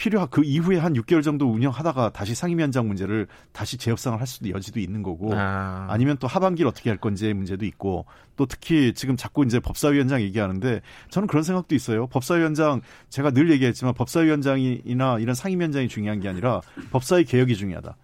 필요한 0.00 0.28
그 0.30 0.42
이후에 0.42 0.78
한 0.78 0.94
6개월 0.94 1.22
정도 1.22 1.52
운영하다가 1.52 2.08
다시 2.14 2.34
상임위원장 2.34 2.88
문제를 2.88 3.26
다시 3.52 3.76
재협상을 3.76 4.18
할 4.18 4.26
수도 4.26 4.48
여지도 4.48 4.80
있는 4.80 5.02
거고 5.02 5.34
아. 5.34 5.94
니면또 5.98 6.26
하반기를 6.26 6.66
어떻게 6.66 6.88
할 6.88 6.96
건지의 6.96 7.34
문제도 7.34 7.66
있고 7.66 8.06
또 8.36 8.46
특히 8.46 8.94
지금 8.94 9.18
자꾸 9.18 9.44
이제 9.44 9.60
법사위원장 9.60 10.22
얘기하는데 10.22 10.80
저는 11.10 11.28
그런 11.28 11.44
생각도 11.44 11.74
있어요. 11.74 12.06
법사위원장 12.06 12.80
제가 13.10 13.30
늘 13.32 13.50
얘기했지만 13.50 13.92
법사위원장이나 13.92 15.18
이런 15.18 15.34
상임위원장이 15.34 15.88
중요한 15.88 16.20
게 16.20 16.30
아니라 16.30 16.62
법사위 16.92 17.24
개혁이 17.24 17.54
중요하다. 17.54 17.94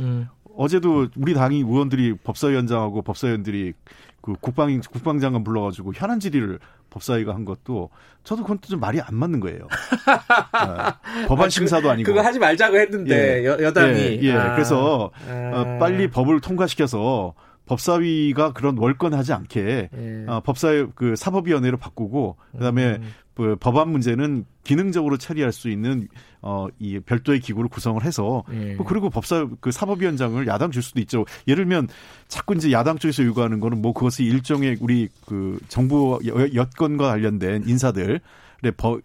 음. 0.00 0.28
어제도 0.58 1.08
우리 1.16 1.32
당이 1.32 1.60
의원들이 1.60 2.18
법사위원장하고 2.22 3.00
법사위원들이 3.00 3.72
그 4.26 4.34
국방 4.40 4.80
국방장관 4.80 5.44
불러가지고 5.44 5.92
현안 5.94 6.18
질의를 6.18 6.58
법사위가 6.90 7.32
한 7.32 7.44
것도 7.44 7.90
저도 8.24 8.42
그건 8.42 8.58
좀 8.60 8.80
말이 8.80 9.00
안 9.00 9.14
맞는 9.14 9.38
거예요. 9.38 9.68
네. 9.68 11.22
법안 11.28 11.46
아, 11.46 11.48
심사도 11.48 11.88
아니고 11.88 12.08
그거 12.08 12.26
하지 12.26 12.40
말자고 12.40 12.76
했는데 12.76 13.44
예. 13.44 13.44
여, 13.44 13.72
당이 13.72 14.00
예, 14.00 14.18
예. 14.22 14.32
아. 14.32 14.54
그래서 14.54 15.12
아. 15.28 15.52
어, 15.54 15.78
빨리 15.78 16.10
법을 16.10 16.40
통과시켜서 16.40 17.34
법사위가 17.66 18.52
그런 18.52 18.76
월권하지 18.76 19.32
않게 19.32 19.90
예. 19.96 20.24
어, 20.26 20.40
법사위 20.40 20.86
그 20.96 21.14
사법위원회로 21.14 21.76
바꾸고 21.76 22.36
그다음에 22.50 22.96
음. 22.96 23.12
그 23.36 23.54
법안 23.60 23.90
문제는 23.90 24.46
기능적으로 24.64 25.18
처리할 25.18 25.52
수 25.52 25.68
있는 25.68 26.08
어이 26.40 27.00
별도의 27.00 27.40
기구를 27.40 27.68
구성을 27.68 28.02
해서 28.02 28.44
예. 28.52 28.74
뭐 28.74 28.86
그리고 28.86 29.10
법사 29.10 29.46
그 29.60 29.70
사법위원장을 29.70 30.46
야당 30.46 30.70
줄 30.70 30.82
수도 30.82 31.00
있죠. 31.00 31.26
예를 31.46 31.64
들면 31.64 31.88
자꾸 32.28 32.54
이제 32.54 32.72
야당 32.72 32.98
쪽에서 32.98 33.24
요구하는 33.24 33.60
거는 33.60 33.82
뭐 33.82 33.92
그것이 33.92 34.24
일종의 34.24 34.78
우리 34.80 35.08
그 35.26 35.58
정부 35.68 36.18
여건과 36.24 37.08
관련된 37.08 37.64
인사들 37.66 38.20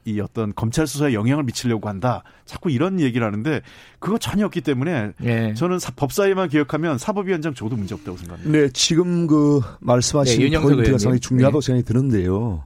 이 0.06 0.20
어떤 0.22 0.56
검찰 0.56 0.88
수사에 0.88 1.14
영향을 1.14 1.44
미치려고 1.44 1.90
한다. 1.90 2.24
자꾸 2.46 2.72
이런 2.72 3.00
얘기를 3.00 3.28
하는데 3.28 3.62
그거 4.00 4.18
전혀 4.18 4.46
없기 4.46 4.62
때문에 4.62 5.12
예. 5.24 5.54
저는 5.56 5.78
사, 5.78 5.92
법사위만 5.92 6.50
기억하면 6.50 6.98
사법위원장 6.98 7.54
줘도 7.54 7.76
문제 7.76 7.94
없다고 7.94 8.18
생각합니다. 8.18 8.58
네, 8.58 8.70
지금 8.70 9.28
그 9.28 9.62
말씀하신 9.82 10.50
네, 10.50 10.58
포인트가 10.58 10.98
상당히 10.98 11.20
중요하다고 11.20 11.60
네. 11.60 11.66
생각이 11.66 11.86
드는데요. 11.86 12.64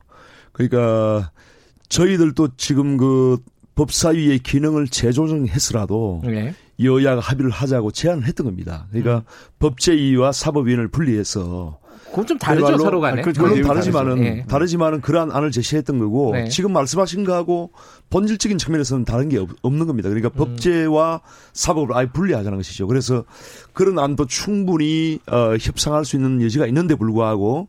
그러니까 0.54 1.32
저희들도 1.90 2.50
지금 2.58 2.98
그 2.98 3.38
법사위의 3.76 4.40
기능을 4.40 4.88
재조정했으라도 4.88 6.22
네. 6.26 6.54
여야가 6.82 7.22
합의를 7.22 7.52
하자고 7.52 7.92
제안을 7.92 8.26
했던 8.26 8.46
겁니다. 8.46 8.88
그러니까 8.90 9.18
음. 9.18 9.22
법제위와 9.60 10.32
사법위원을 10.32 10.88
분리해서 10.90 11.80
그건 12.10 12.28
좀 12.28 12.38
다르죠 12.38 12.66
그야말로- 12.68 12.78
서로 12.84 13.02
간에. 13.02 13.22
아, 13.22 13.24
그- 13.26 13.34
물론 13.38 13.56
내용이 13.56 13.68
다르지만은. 13.68 14.24
예. 14.24 14.46
다르지만은 14.48 15.02
그러한 15.02 15.32
안을 15.32 15.52
제시했던 15.52 16.00
거고 16.00 16.32
네. 16.34 16.48
지금 16.48 16.72
말씀하신 16.72 17.26
거하고 17.26 17.72
본질적인 18.10 18.58
측면에서는 18.58 19.04
다른 19.04 19.28
게 19.28 19.38
없, 19.38 19.50
는 19.74 19.86
겁니다. 19.86 20.08
그러니까 20.08 20.30
음. 20.34 20.38
법제와 20.38 21.20
사법을 21.52 21.96
아예 21.98 22.06
분리하자는 22.08 22.58
것이죠. 22.58 22.88
그래서 22.88 23.26
그런 23.74 24.00
안도 24.00 24.28
충분히 24.28 25.20
어, 25.30 25.56
협상할 25.60 26.06
수 26.06 26.16
있는 26.16 26.42
여지가 26.42 26.68
있는데 26.68 26.96
불구하고 26.96 27.68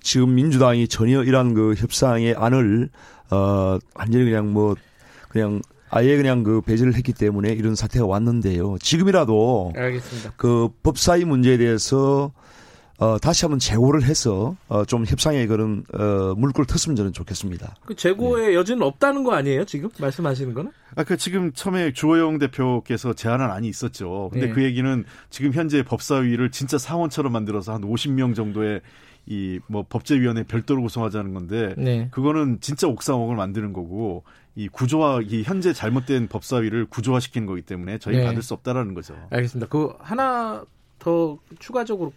지금 0.00 0.34
민주당이 0.36 0.86
전혀 0.86 1.24
이러한 1.24 1.54
그 1.54 1.74
협상의 1.76 2.34
안을 2.36 2.90
어 3.30 3.78
완전히 3.94 4.24
그냥 4.24 4.52
뭐 4.52 4.74
그냥 5.28 5.60
아예 5.90 6.16
그냥 6.16 6.42
그 6.42 6.60
배제를 6.60 6.94
했기 6.94 7.12
때문에 7.12 7.52
이런 7.52 7.74
사태가 7.74 8.06
왔는데요. 8.06 8.76
지금이라도 8.80 9.72
알겠습니다. 9.76 10.32
그 10.36 10.68
법사위 10.82 11.24
문제에 11.24 11.56
대해서 11.56 12.32
어, 12.98 13.16
다시 13.16 13.44
한번 13.44 13.60
재고를 13.60 14.02
해서 14.02 14.56
어, 14.66 14.84
좀 14.84 15.04
협상에 15.06 15.46
그런 15.46 15.84
어, 15.94 16.34
물꼬를 16.36 16.66
텄으면 16.66 16.96
저는 16.96 17.12
좋겠습니다. 17.12 17.76
그 17.86 17.94
재고의 17.94 18.56
여지는 18.56 18.82
없다는 18.82 19.22
거 19.22 19.34
아니에요 19.34 19.64
지금 19.66 19.88
말씀하시는 20.00 20.52
거는? 20.52 20.72
아까 20.96 21.14
지금 21.14 21.52
처음에 21.52 21.92
주호영 21.92 22.38
대표께서 22.38 23.12
제안한 23.12 23.52
안이 23.52 23.68
있었죠. 23.68 24.30
근데 24.32 24.48
네. 24.48 24.52
그 24.52 24.64
얘기는 24.64 25.04
지금 25.30 25.52
현재 25.52 25.84
법사위를 25.84 26.50
진짜 26.50 26.76
상원처럼 26.76 27.32
만들어서 27.32 27.72
한 27.72 27.82
50명 27.82 28.34
정도의 28.34 28.80
이 29.28 29.60
뭐 29.66 29.84
법제위원회 29.88 30.44
별도로 30.44 30.82
구성하자는 30.82 31.34
건데 31.34 31.74
네. 31.76 32.08
그거는 32.10 32.58
진짜 32.60 32.86
옥상옥을 32.88 33.36
만드는 33.36 33.72
거고 33.72 34.24
이 34.56 34.68
구조화 34.68 35.20
이 35.24 35.42
현재 35.42 35.72
잘못된 35.72 36.28
법사위를 36.28 36.86
구조화시키는 36.86 37.46
거기 37.46 37.62
때문에 37.62 37.98
저희 37.98 38.16
네. 38.16 38.24
받을 38.24 38.42
수 38.42 38.54
없다라는 38.54 38.94
거죠. 38.94 39.14
알겠습니다. 39.30 39.68
그 39.68 39.92
하나 40.00 40.64
더 40.98 41.38
추가적으로 41.60 42.12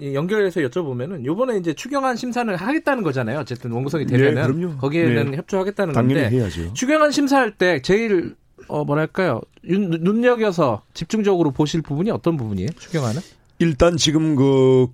연결해서 0.00 0.60
여쭤보면은 0.60 1.24
요번에 1.24 1.56
이제 1.56 1.72
추경안 1.72 2.16
심사를 2.16 2.54
하겠다는 2.54 3.02
거잖아요. 3.02 3.38
어쨌든 3.38 3.70
원구성이 3.72 4.04
되면은 4.06 4.34
네, 4.34 4.42
그럼요. 4.46 4.76
거기에는 4.78 5.30
네. 5.30 5.36
협조하겠다는 5.38 5.94
당연히 5.94 6.20
건데 6.22 6.36
해야죠. 6.36 6.74
추경안 6.74 7.12
심사할 7.12 7.52
때 7.52 7.80
제일 7.80 8.34
어 8.68 8.84
뭐랄까요 8.84 9.40
윤, 9.64 9.88
눈여겨서 9.90 10.82
집중적으로 10.94 11.52
보실 11.52 11.80
부분이 11.82 12.10
어떤 12.10 12.36
부분이에요? 12.36 12.68
추경안은? 12.78 13.20
일단 13.58 13.96
지금 13.96 14.36
그 14.36 14.88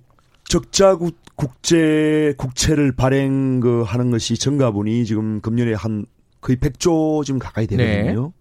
적자 0.47 0.95
국- 0.95 1.17
국제 1.35 2.33
국채를 2.37 2.91
발행 2.95 3.59
그 3.59 3.81
하는 3.83 4.11
것이 4.11 4.37
정가분이 4.37 5.05
지금 5.05 5.41
금년에 5.41 5.73
한 5.73 6.05
거의 6.41 6.57
100조 6.57 7.25
지금 7.25 7.39
가까이 7.39 7.65
되거든요. 7.67 8.33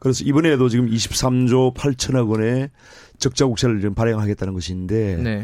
그래서 0.00 0.24
이번에도 0.24 0.68
지금 0.68 0.88
23조 0.88 1.74
8천억 1.74 2.30
원의 2.30 2.70
적자 3.18 3.46
국채를 3.46 3.80
지금 3.80 3.94
발행하겠다는 3.94 4.54
것인데 4.54 5.16
네. 5.16 5.42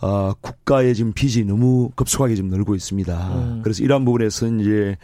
아, 0.00 0.34
국가의 0.40 0.94
지금 0.94 1.12
빚이 1.12 1.44
너무 1.44 1.90
급속하게 1.94 2.34
지금 2.34 2.50
늘고 2.50 2.74
있습니다. 2.74 3.34
음. 3.36 3.60
그래서 3.62 3.84
이러한 3.84 4.04
부분에서 4.04 4.46
이제 4.56 4.96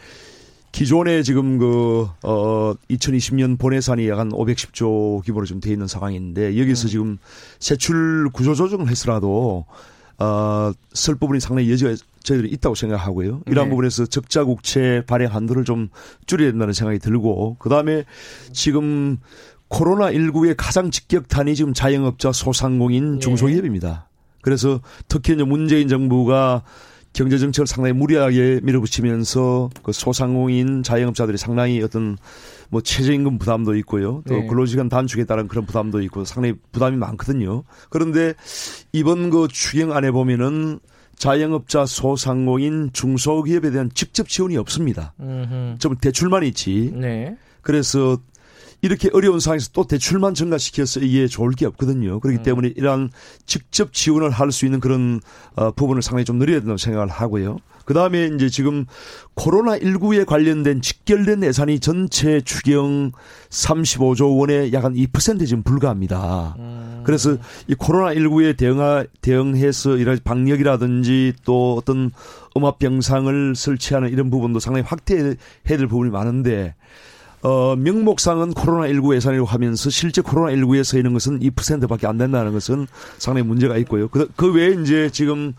기존에 0.71 1.21
지금 1.21 1.57
그, 1.57 2.07
어, 2.23 2.73
2020년 2.89 3.59
본예산이 3.59 4.07
약 4.09 4.19
한 4.19 4.29
510조 4.31 5.23
규모로 5.25 5.45
좀돼 5.45 5.69
있는 5.71 5.85
상황인데 5.87 6.57
여기서 6.59 6.87
지금 6.87 7.17
세출 7.59 8.29
구조 8.33 8.55
조정을 8.55 8.89
했으라도 8.89 9.65
어, 10.21 10.71
쓸 10.93 11.15
부분이 11.15 11.39
상당히 11.39 11.71
여지가 11.71 11.95
저희들이 12.23 12.49
있다고 12.51 12.75
생각하고요. 12.75 13.41
이러한 13.47 13.69
네. 13.69 13.69
부분에서 13.71 14.05
적자 14.05 14.43
국채 14.43 15.03
발행 15.07 15.33
한도를 15.33 15.65
좀 15.65 15.89
줄여야 16.27 16.51
된다는 16.51 16.73
생각이 16.73 16.99
들고 16.99 17.55
그다음에 17.57 18.03
지금 18.53 19.17
코로나19의 19.69 20.53
가장 20.55 20.91
직격탄이 20.91 21.55
지금 21.55 21.73
자영업자 21.73 22.31
소상공인 22.33 23.15
네. 23.15 23.19
중소기업입니다. 23.19 24.09
그래서 24.41 24.79
특히 25.07 25.33
이제 25.33 25.43
문재인 25.43 25.87
정부가 25.87 26.63
경제 27.13 27.39
정책을 27.39 27.65
상당히 27.65 27.93
무리하게 27.93 28.59
밀어붙이면서 28.61 29.71
그 29.81 29.91
소상공인 29.91 30.83
자영업자들이 30.83 31.37
상당히 31.37 31.81
어떤 31.81 32.17
뭐 32.71 32.81
최저임금 32.81 33.37
부담도 33.37 33.75
있고요. 33.75 34.23
또 34.27 34.33
네. 34.33 34.47
근로시간 34.47 34.87
단축에 34.89 35.25
따른 35.25 35.47
그런 35.47 35.65
부담도 35.65 36.01
있고 36.03 36.23
상당히 36.23 36.55
부담이 36.71 36.95
많거든요. 36.97 37.63
그런데 37.89 38.33
이번 38.93 39.29
그 39.29 39.47
추경안에 39.49 40.11
보면은 40.11 40.79
자영업자 41.17 41.85
소상공인 41.85 42.89
중소기업에 42.93 43.71
대한 43.71 43.91
직접 43.93 44.27
지원이 44.27 44.57
없습니다. 44.57 45.13
좀 45.79 45.95
대출만 45.97 46.43
있지. 46.45 46.91
네. 46.95 47.35
그래서 47.61 48.17
이렇게 48.81 49.09
어려운 49.13 49.39
상황에서 49.39 49.69
또 49.73 49.85
대출만 49.85 50.33
증가시켜서 50.33 50.99
이게 51.01 51.27
좋을 51.27 51.51
게 51.53 51.65
없거든요. 51.67 52.19
그렇기 52.19 52.39
음. 52.39 52.43
때문에 52.43 52.73
이러한 52.75 53.11
직접 53.45 53.93
지원을 53.93 54.29
할 54.31 54.51
수 54.51 54.65
있는 54.65 54.79
그런 54.79 55.21
어, 55.55 55.71
부분을 55.71 56.01
상당히 56.01 56.25
좀 56.25 56.37
늘려야 56.37 56.59
된다고 56.59 56.77
생각을 56.77 57.07
하고요. 57.07 57.57
그 57.85 57.93
다음에 57.95 58.29
이제 58.35 58.47
지금 58.49 58.85
코로나19에 59.35 60.25
관련된 60.25 60.81
직결된 60.81 61.43
예산이 61.43 61.79
전체 61.79 62.39
추경 62.41 63.11
35조 63.49 64.37
원의 64.39 64.71
약 64.73 64.83
한 64.83 64.93
2% 64.93 65.45
지금 65.47 65.63
불과합니다. 65.63 66.55
음. 66.59 67.03
그래서 67.05 67.37
이 67.67 67.73
코로나19에 67.75 68.57
대응하, 68.57 69.03
대응해서 69.21 69.97
이런 69.97 70.19
방역이라든지 70.23 71.33
또 71.43 71.75
어떤 71.77 72.11
음압병상을 72.57 73.55
설치하는 73.55 74.09
이런 74.09 74.29
부분도 74.29 74.59
상당히 74.59 74.85
확대해야 74.87 75.33
될 75.65 75.87
부분이 75.87 76.11
많은데 76.11 76.75
어, 77.43 77.75
명목상은 77.75 78.53
코로나19 78.53 79.15
예산이라고 79.15 79.47
하면서 79.47 79.89
실제 79.89 80.21
코로나19에 80.21 80.83
서 80.83 80.97
있는 80.97 81.13
것은 81.13 81.39
2%밖에 81.39 82.07
안 82.07 82.17
된다는 82.17 82.53
것은 82.53 82.87
상당히 83.17 83.47
문제가 83.47 83.77
있고요. 83.77 84.07
그, 84.09 84.29
그 84.35 84.51
외에 84.53 84.75
이제 84.81 85.09
지금 85.11 85.53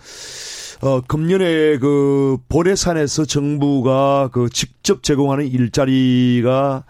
어, 0.80 1.00
금년에 1.00 1.78
그 1.78 2.38
보례산에서 2.48 3.24
정부가 3.24 4.30
그 4.32 4.48
직접 4.50 5.02
제공하는 5.02 5.46
일자리가 5.46 6.84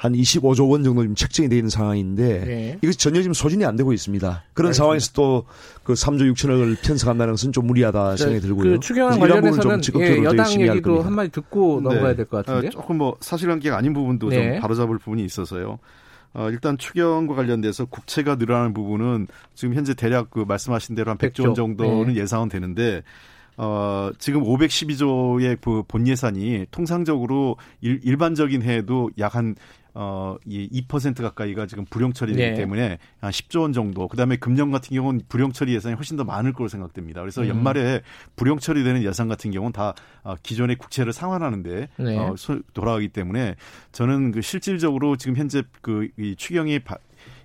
한 0.00 0.14
25조 0.14 0.70
원 0.70 0.82
정도 0.82 1.02
지금 1.02 1.14
책정이 1.14 1.50
되어 1.50 1.58
있는 1.58 1.68
상황인데 1.68 2.44
네. 2.46 2.78
이것이 2.80 2.96
전혀 2.96 3.20
지금 3.20 3.34
소진이 3.34 3.66
안 3.66 3.76
되고 3.76 3.92
있습니다. 3.92 4.44
그런 4.54 4.68
알겠습니다. 4.68 4.72
상황에서 4.74 5.12
또 5.12 5.44
그 5.82 5.94
3조 5.94 6.32
6천억을 6.34 6.80
편성한다는 6.82 7.32
것은 7.32 7.52
좀 7.52 7.66
무리하다 7.66 8.16
생각이 8.16 8.40
들고요. 8.40 8.72
그 8.74 8.80
추경안 8.80 9.18
관련해서는 9.18 9.80
예, 9.96 10.22
여당 10.22 10.50
얘기도 10.52 10.82
겁니다. 10.82 11.06
한마디 11.06 11.30
듣고 11.30 11.80
넘어가야 11.82 12.14
될것 12.14 12.32
어, 12.32 12.42
같은데요. 12.52 12.70
조금 12.70 12.98
뭐 12.98 13.16
사실관계가 13.20 13.76
아닌 13.76 13.92
부분도 13.92 14.28
네. 14.28 14.52
좀 14.52 14.60
바로잡을 14.60 14.98
부분이 14.98 15.24
있어서요. 15.24 15.78
어, 16.32 16.48
일단 16.50 16.78
추경과 16.78 17.34
관련돼서 17.34 17.86
국채가 17.86 18.36
늘어나는 18.36 18.72
부분은 18.72 19.26
지금 19.56 19.74
현재 19.74 19.94
대략 19.94 20.30
그 20.30 20.44
말씀하신 20.46 20.94
대로 20.94 21.10
한 21.10 21.18
100조 21.18 21.32
100조. 21.32 21.44
원 21.46 21.54
정도는 21.56 22.14
네. 22.14 22.20
예상은 22.20 22.48
되는데 22.48 23.02
어, 23.56 24.10
지금 24.18 24.44
512조의 24.44 25.60
그 25.60 25.82
본 25.88 26.06
예산이 26.06 26.66
통상적으로 26.70 27.56
일, 27.80 28.00
일반적인 28.04 28.62
해에도 28.62 29.10
약 29.18 29.34
한 29.34 29.56
어, 29.94 30.36
이 30.46 30.68
2% 30.88 31.20
가까이가 31.22 31.66
지금 31.66 31.84
불용 31.84 32.12
처리되기 32.12 32.50
네. 32.50 32.54
때문에 32.54 32.98
한 33.20 33.30
10조 33.30 33.62
원 33.62 33.72
정도. 33.72 34.08
그다음에 34.08 34.36
금년 34.36 34.70
같은 34.70 34.94
경우는 34.94 35.22
불용 35.28 35.52
처리 35.52 35.74
예산이 35.74 35.94
훨씬 35.96 36.16
더 36.16 36.24
많을 36.24 36.52
거로 36.52 36.68
생각됩니다. 36.68 37.20
그래서 37.20 37.42
음. 37.42 37.48
연말에 37.48 38.02
불용 38.36 38.58
처리되는 38.58 39.02
예산 39.02 39.28
같은 39.28 39.50
경우는 39.50 39.72
다 39.72 39.94
어, 40.22 40.34
기존의 40.42 40.76
국채를 40.76 41.12
상환하는데 41.12 41.88
네. 41.98 42.16
어, 42.18 42.34
소- 42.36 42.60
돌아가기 42.72 43.08
때문에 43.08 43.56
저는 43.92 44.32
그 44.32 44.42
실질적으로 44.42 45.16
지금 45.16 45.36
현재 45.36 45.62
그이 45.82 46.36
추경이 46.36 46.78
바, 46.80 46.96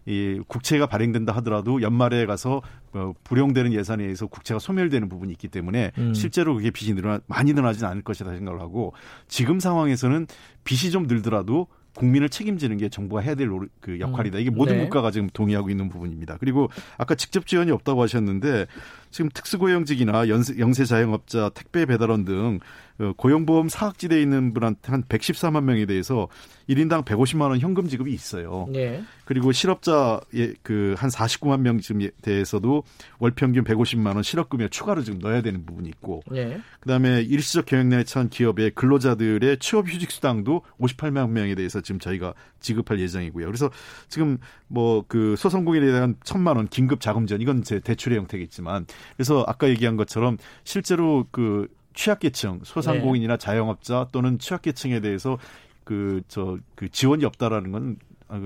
이 0.06 0.40
국채가 0.48 0.86
발행된다 0.86 1.34
하더라도 1.38 1.82
연말에 1.82 2.28
가서 2.28 2.62
어, 2.94 3.14
불용되는 3.24 3.74
예산에 3.74 4.04
의해서 4.04 4.28
국채가 4.28 4.60
소멸되는 4.60 5.10
부분이 5.10 5.32
있기 5.34 5.48
때문에 5.48 5.92
음. 5.98 6.14
실제로 6.14 6.56
그게 6.56 6.70
빚이 6.70 6.94
늘어나 6.94 7.20
많이 7.26 7.54
늘어나지는 7.54 7.90
않을 7.90 8.04
것이다 8.04 8.32
생각을 8.36 8.62
하고 8.62 8.94
지금 9.28 9.60
상황에서는 9.60 10.28
빚이 10.64 10.92
좀 10.92 11.08
늘더라도 11.08 11.68
국민을 11.96 12.30
책임지는 12.30 12.78
게 12.78 12.90
정부가 12.90 13.22
해야 13.22 13.34
될 13.36 13.50
그 13.80 14.00
역할이다. 14.00 14.40
이게 14.40 14.50
모든 14.50 14.78
네. 14.78 14.84
국가가 14.84 15.12
지금 15.12 15.30
동의하고 15.32 15.70
있는 15.70 15.90
부분입니다. 15.90 16.38
그리고 16.40 16.70
아까 16.98 17.16
직접 17.16 17.46
지원이 17.48 17.72
없다고 17.72 18.02
하셨는데 18.02 18.68
지금 19.16 19.30
특수고용직이나 19.30 20.28
연세, 20.28 20.60
영세 20.60 20.84
자영업자, 20.84 21.50
택배 21.54 21.86
배달원 21.86 22.26
등 22.26 22.60
어, 22.98 23.14
고용보험 23.16 23.70
사각지대에 23.70 24.22
있는 24.22 24.54
분한테 24.54 24.92
한 24.92 25.04
114만 25.04 25.64
명에 25.64 25.86
대해서 25.86 26.28
1인당 26.70 27.06
150만 27.06 27.50
원 27.50 27.60
현금 27.60 27.88
지급이 27.88 28.14
있어요. 28.14 28.68
예. 28.74 29.04
그리고 29.26 29.52
실업자의 29.52 30.56
그한 30.64 31.10
49만 31.10 31.62
명쯤에 31.62 32.12
대해서도 32.22 32.84
월 33.20 33.32
평균 33.32 33.64
150만 33.64 34.16
원 34.16 34.24
실업금에 34.24 34.70
추가로 34.70 35.04
지금 35.04 35.20
넣어야 35.20 35.42
되는 35.42 35.66
부분이 35.66 35.90
있고 35.90 36.22
예. 36.34 36.62
그다음에 36.82 37.22
일시적 37.22 37.66
경영난에 37.66 38.04
처한 38.04 38.30
기업의 38.30 38.72
근로자들의 38.72 39.60
취업 39.60 39.88
휴직 39.88 40.12
수당도 40.12 40.62
58만 40.80 41.30
명에 41.30 41.56
대해서 41.56 41.82
지금 41.82 42.00
저희가 42.00 42.34
지급할 42.60 43.00
예정이고요. 43.00 43.46
그래서 43.46 43.70
지금 44.10 44.40
뭐 44.68 45.04
그 45.08 45.36
소상공인에 45.38 45.86
대한 45.86 46.16
천만 46.24 46.58
원 46.58 46.68
긴급 46.68 47.00
자금 47.00 47.28
지원 47.28 47.42
이건 47.42 47.64
제 47.64 47.80
대출의 47.80 48.18
형태겠지만 48.18 48.86
그래서 49.16 49.44
아까 49.48 49.70
얘기한 49.70 49.98
것처럼 49.98 50.38
실제로 50.64 51.26
그 51.32 51.68
취약계층 51.94 52.62
소상공인이나 52.64 53.38
자영업자 53.38 54.08
또는 54.12 54.38
취약계층에 54.38 55.00
대해서 55.00 55.38
그저그 55.86 56.90
지원이 56.92 57.26
없다라는 57.26 57.72
건 57.72 57.98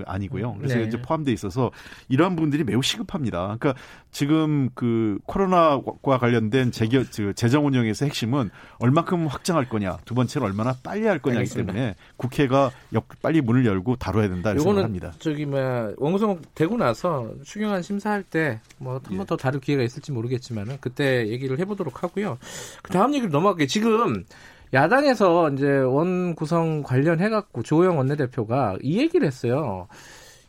아니고요. 0.06 0.56
그래서 0.56 0.76
네. 0.76 0.84
이제 0.84 1.02
포함돼 1.02 1.32
있어서 1.34 1.72
이러한 2.08 2.36
부분들이 2.36 2.64
매우 2.64 2.82
시급합니다. 2.82 3.56
그러니까 3.60 3.74
지금 4.12 4.70
그 4.74 5.20
코로나와 5.26 5.82
관련된 6.20 6.72
재겨, 6.72 7.04
재정 7.36 7.66
운영에서 7.66 8.06
핵심은 8.06 8.50
얼마큼 8.80 9.28
확장할 9.28 9.70
거냐, 9.70 9.98
두 10.06 10.16
번째는 10.16 10.48
얼마나 10.48 10.76
빨리 10.84 11.06
할 11.06 11.20
거냐이기. 11.20 11.54
때문에 11.54 11.96
국회가 12.18 12.72
역, 12.94 13.08
빨리 13.22 13.42
문을 13.42 13.66
열고 13.66 13.98
다뤄야 13.98 14.30
된다 14.30 14.52
이렇게 14.52 14.64
생각합니다. 14.64 15.14
저기 15.20 15.46
뭐야 15.46 15.92
원구성 15.98 16.42
되고 16.56 16.78
나서 16.78 17.32
추경안 17.44 17.82
심사할 17.82 18.24
때 18.24 18.60
뭐 18.78 18.94
한번 19.04 19.22
예. 19.22 19.26
더 19.26 19.36
다룰 19.36 19.62
기회가 19.62 19.84
있을지 19.84 20.12
모르겠지만은 20.12 20.78
그때 20.82 21.28
얘기를 21.28 21.60
해보도록 21.60 22.04
하고요. 22.04 22.38
그 22.82 22.92
다음 22.92 23.14
얘기를 23.14 23.30
넘어갈게요. 23.30 23.68
지금 23.68 24.24
야당에서 24.74 25.50
이제 25.52 25.68
원 25.68 26.36
구성 26.36 26.84
관련해 26.84 27.30
갖고 27.30 27.64
조호영 27.64 27.98
원내대표가 27.98 28.78
이 28.82 29.00
얘기를 29.00 29.26
했어요. 29.26 29.88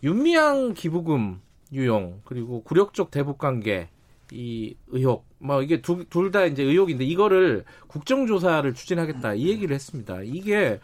윤미향 0.03 0.75
기부금 0.75 1.41
유용 1.73 2.21
그리고 2.25 2.63
굴욕적 2.65 3.11
대북 3.11 3.39
관계 3.39 3.89
이 4.33 4.75
의혹 4.89 5.27
뭐 5.39 5.63
이게 5.63 5.81
둘 5.83 6.31
다 6.31 6.45
이제 6.45 6.63
의혹인데 6.63 7.05
이거를 7.05 7.65
국정조사를 7.89 8.73
추진하겠다 8.75 9.35
이 9.35 9.49
얘기를 9.49 9.75
했습니다. 9.75 10.21
이게 10.23 10.81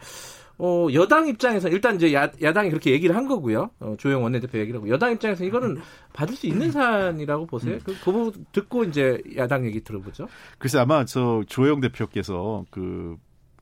어, 0.59 0.87
여당 0.93 1.27
입장에서 1.27 1.69
일단 1.69 1.95
이제 1.97 2.13
야, 2.15 2.31
야당이 2.41 2.69
그렇게 2.69 2.91
얘기를 2.91 3.15
한 3.15 3.27
거고요. 3.27 3.69
어, 3.79 3.95
조영 3.99 4.23
원내대표 4.23 4.57
얘기를 4.57 4.79
하고 4.79 4.89
여당 4.89 5.11
입장에서 5.11 5.43
이거는 5.45 5.77
받을 6.13 6.35
수 6.35 6.47
있는 6.47 6.71
사안이라고 6.71 7.45
보세요. 7.45 7.77
그, 7.83 7.93
그 7.93 8.11
부분 8.11 8.45
듣고 8.51 8.83
이제 8.85 9.21
야당 9.35 9.65
얘기 9.65 9.81
들어보죠. 9.83 10.27
글쎄 10.57 10.79
아마 10.79 11.05
저 11.05 11.43
조영 11.47 11.79
대표께서 11.79 12.65
그 12.71 13.17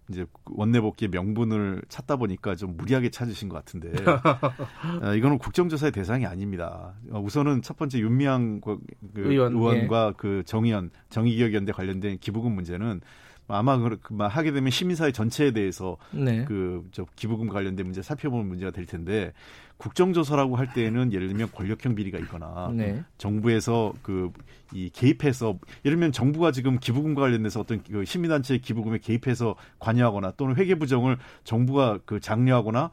이제 0.10 0.26
원내 0.46 0.82
복귀 0.82 1.08
명분을 1.08 1.82
찾다 1.89 2.18
보니까 2.18 2.56
좀 2.56 2.78
무리하게 2.78 3.10
찾으신 3.10 3.50
것 3.50 3.56
같은데 3.56 3.91
아, 5.02 5.13
이거는 5.13 5.39
국정조사의 5.39 5.91
대상이 5.91 6.26
아닙니다. 6.26 6.94
어, 7.12 7.20
우선은 7.20 7.62
첫 7.62 7.78
번째 7.78 8.00
윤미향 8.00 8.62
그 8.62 8.80
의원, 9.15 9.54
의원과 9.54 10.13
그 10.18 10.44
정의연 10.46 10.91
정의기억연대 11.10 11.72
관련된 11.72 12.20
기부금 12.20 12.54
문제는 12.54 13.02
아마 13.47 13.77
그 13.77 13.99
하게 14.17 14.51
되면 14.51 14.71
시민사회 14.71 15.12
전체에 15.12 15.51
대해서 15.51 15.97
네. 16.12 16.45
그저 16.45 17.05
기부금 17.15 17.47
관련된 17.49 17.86
문제 17.86 18.01
살펴보는 18.01 18.47
문제가 18.47 18.71
될 18.71 18.86
텐데 18.86 19.34
국정조사라고 19.77 20.55
할 20.55 20.73
때에는 20.73 21.13
예를 21.13 21.27
들면 21.27 21.51
권력형 21.51 21.95
비리가 21.95 22.17
있거나 22.19 22.71
네. 22.73 23.03
정부에서 23.17 23.93
그 24.01 24.31
이 24.73 24.89
개입해서 24.89 25.58
예를 25.86 25.97
들면 25.97 26.12
정부가 26.12 26.51
지금 26.51 26.79
기부금과 26.79 27.21
관련돼서 27.21 27.62
어떤 27.62 27.84
그 27.84 28.03
시민단체 28.03 28.58
기부금에 28.58 28.97
개입해서 28.97 29.55
관여하거나 29.79 30.31
또는 30.31 30.55
회계 30.55 30.75
부정을 30.75 31.17
정부가 31.43 31.99
그 32.05 32.19
장려하거나 32.19 32.91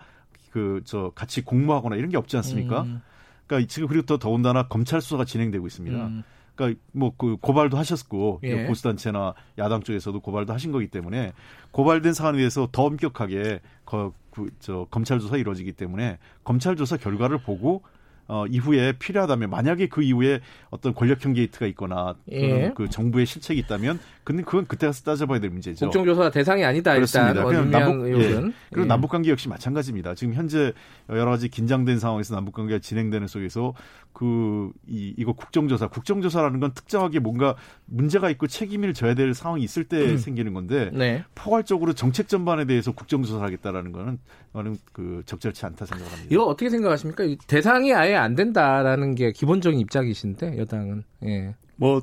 그 0.53 0.83
저 0.85 1.11
같이 1.15 1.41
공모하거나 1.43 1.97
이런 1.97 2.11
게 2.11 2.19
없지 2.19 2.37
않습니까? 2.37 2.83
음, 2.83 3.01
그러니까 3.47 3.67
지금 3.69 3.89
그리고 3.89 4.05
또 4.05 4.19
더군다나 4.19 4.69
검찰 4.69 5.01
수사가 5.01 5.25
진행되고 5.25 5.67
있습니다. 5.67 6.07
음. 6.07 6.23
그러니까 6.55 6.81
뭐 6.93 7.13
그 7.17 7.37
고발도 7.37 7.77
하셨고 7.77 8.41
예. 8.43 8.67
보수 8.67 8.83
단체나 8.83 9.35
야당 9.59 9.83
쪽에서도 9.83 10.19
고발도 10.21 10.53
하신 10.53 10.73
거기 10.73 10.89
때문에 10.89 11.33
고발된 11.71 12.13
사안에 12.13 12.39
대해서 12.39 12.69
더 12.73 12.85
엄격하게 12.85 13.61
거, 13.85 14.13
그, 14.31 14.51
저 14.59 14.87
검찰 14.91 15.19
조사 15.21 15.37
이루어지기 15.37 15.73
때문에 15.73 16.19
검찰 16.45 16.77
조사 16.77 16.97
결과를 16.97 17.43
보고 17.43 17.83
어, 18.29 18.47
이후에 18.47 18.93
필요하다면 18.93 19.51
만약에 19.51 19.89
그 19.89 20.03
이후에 20.03 20.41
어떤 20.71 20.95
권력형 20.95 21.35
게이트가 21.35 21.67
있거나 21.67 22.15
예. 22.31 22.73
그 22.75 22.89
정부의 22.89 23.27
실책이 23.27 23.61
있다면 23.61 23.99
근데 24.25 24.43
그건 24.43 24.67
그때 24.67 24.87
가서 24.87 25.03
따져봐야 25.03 25.41
될 25.41 25.51
문제죠. 25.51 25.87
국정조사 25.87 26.31
대상이 26.31 26.65
아니다 26.65 26.95
그렇습니다. 26.95 27.43
일단 27.45 27.71
남북- 27.71 28.07
의혹은 28.07 28.47
예. 28.49 28.53
그리고 28.71 28.85
예. 28.85 28.89
남북 28.89 29.11
관계 29.11 29.31
역시 29.31 29.49
마찬가지입니다. 29.49 30.15
지금 30.15 30.35
현재 30.35 30.73
여러 31.09 31.27
가지 31.31 31.49
긴장된 31.49 31.99
상황에서 31.99 32.35
남북 32.35 32.55
관계가 32.55 32.79
진행되는 32.79 33.27
속에서 33.27 33.75
그 34.13 34.71
이 34.87 35.15
이거 35.17 35.33
국정조사, 35.33 35.89
국정조사라는 35.89 36.61
건 36.61 36.73
특정하게 36.75 37.19
뭔가 37.19 37.57
문제가 37.87 38.31
있고 38.31 38.47
책임을 38.47 38.95
져야 38.95 39.15
될 39.15 39.35
상황이 39.35 39.63
있을 39.65 39.85
때 39.85 40.17
생기는 40.17 40.53
건데 40.55 40.91
네. 40.93 41.25
포괄적으로 41.35 41.93
정책 41.95 42.29
전반에 42.29 42.65
대해서 42.67 42.93
국정조사를 42.93 43.43
하겠다라는 43.45 43.93
거는 43.93 44.19
저는 44.53 44.77
그 44.93 45.23
적절치 45.25 45.65
않다 45.67 45.87
생각합니다. 45.87 46.27
이거 46.31 46.45
어떻게 46.45 46.69
생각하십니까? 46.69 47.25
이 47.25 47.37
대상이 47.47 47.95
아예 47.95 48.15
안 48.15 48.35
된다라는 48.35 49.15
게 49.15 49.33
기본적인 49.33 49.79
입장이신데 49.81 50.59
여당은 50.59 51.05
예. 51.25 51.55
뭐 51.77 52.03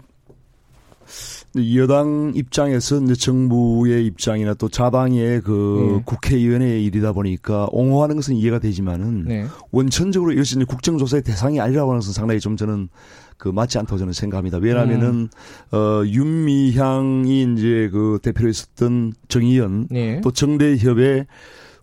여당 1.75 2.31
입장에서 2.35 3.01
이제 3.01 3.15
정부의 3.15 4.05
입장이나 4.05 4.53
또 4.55 4.69
자당의 4.69 5.41
그 5.41 5.97
예. 5.97 6.03
국회의원의 6.05 6.83
일이다 6.85 7.13
보니까 7.13 7.67
옹호하는 7.71 8.15
것은 8.15 8.35
이해가 8.35 8.59
되지만은 8.59 9.25
네. 9.25 9.45
원천적으로 9.71 10.31
이것이 10.31 10.55
이제 10.55 10.65
국정조사의 10.65 11.23
대상이 11.23 11.59
아니라고 11.59 11.91
하는 11.91 11.99
것은 11.99 12.13
상당히 12.13 12.39
좀 12.39 12.57
저는 12.57 12.89
그 13.37 13.47
맞지 13.47 13.77
않다고 13.79 13.97
저는 13.97 14.13
생각합니다. 14.13 14.57
왜냐하면은 14.57 15.29
음. 15.71 15.75
어 15.75 16.03
윤미향이 16.05 17.53
이제 17.53 17.89
그 17.91 18.19
대표로 18.21 18.49
있었던 18.49 19.13
정의연 19.29 19.87
네. 19.89 20.21
또 20.21 20.31
정대협에 20.31 21.25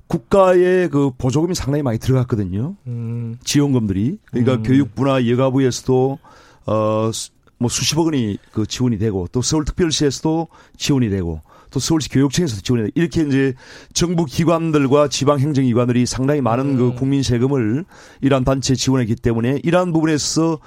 국가의 0.08 0.88
그 0.90 1.10
보조금이 1.16 1.54
상당히 1.54 1.82
많이 1.82 1.98
들어갔거든요. 1.98 2.76
음. 2.86 3.36
지원금들이 3.42 4.18
그러니까 4.26 4.54
음. 4.54 4.62
교육부나 4.62 5.28
여가부에서도 5.28 6.18
어 6.66 7.10
뭐 7.58 7.68
수십억 7.68 8.06
원이 8.06 8.38
그 8.52 8.66
지원이 8.66 8.98
되고 8.98 9.28
또 9.32 9.42
서울특별시에서도 9.42 10.48
지원이 10.76 11.08
되고 11.08 11.40
또 11.70 11.80
서울시 11.80 12.08
교육청에서도 12.10 12.62
지원이 12.62 12.84
되고 12.84 12.92
이렇게 12.94 13.22
이제 13.22 13.54
정부 13.92 14.24
기관들과 14.24 15.08
지방 15.08 15.40
행정기관들이 15.40 16.06
상당히 16.06 16.40
많은 16.40 16.64
음. 16.66 16.76
그 16.76 16.94
국민 16.94 17.22
세금을 17.22 17.84
이러한 18.20 18.44
단체에 18.44 18.76
지원했기 18.76 19.16
때문에 19.16 19.60
이러한 19.64 19.92
부분에서 19.92 20.58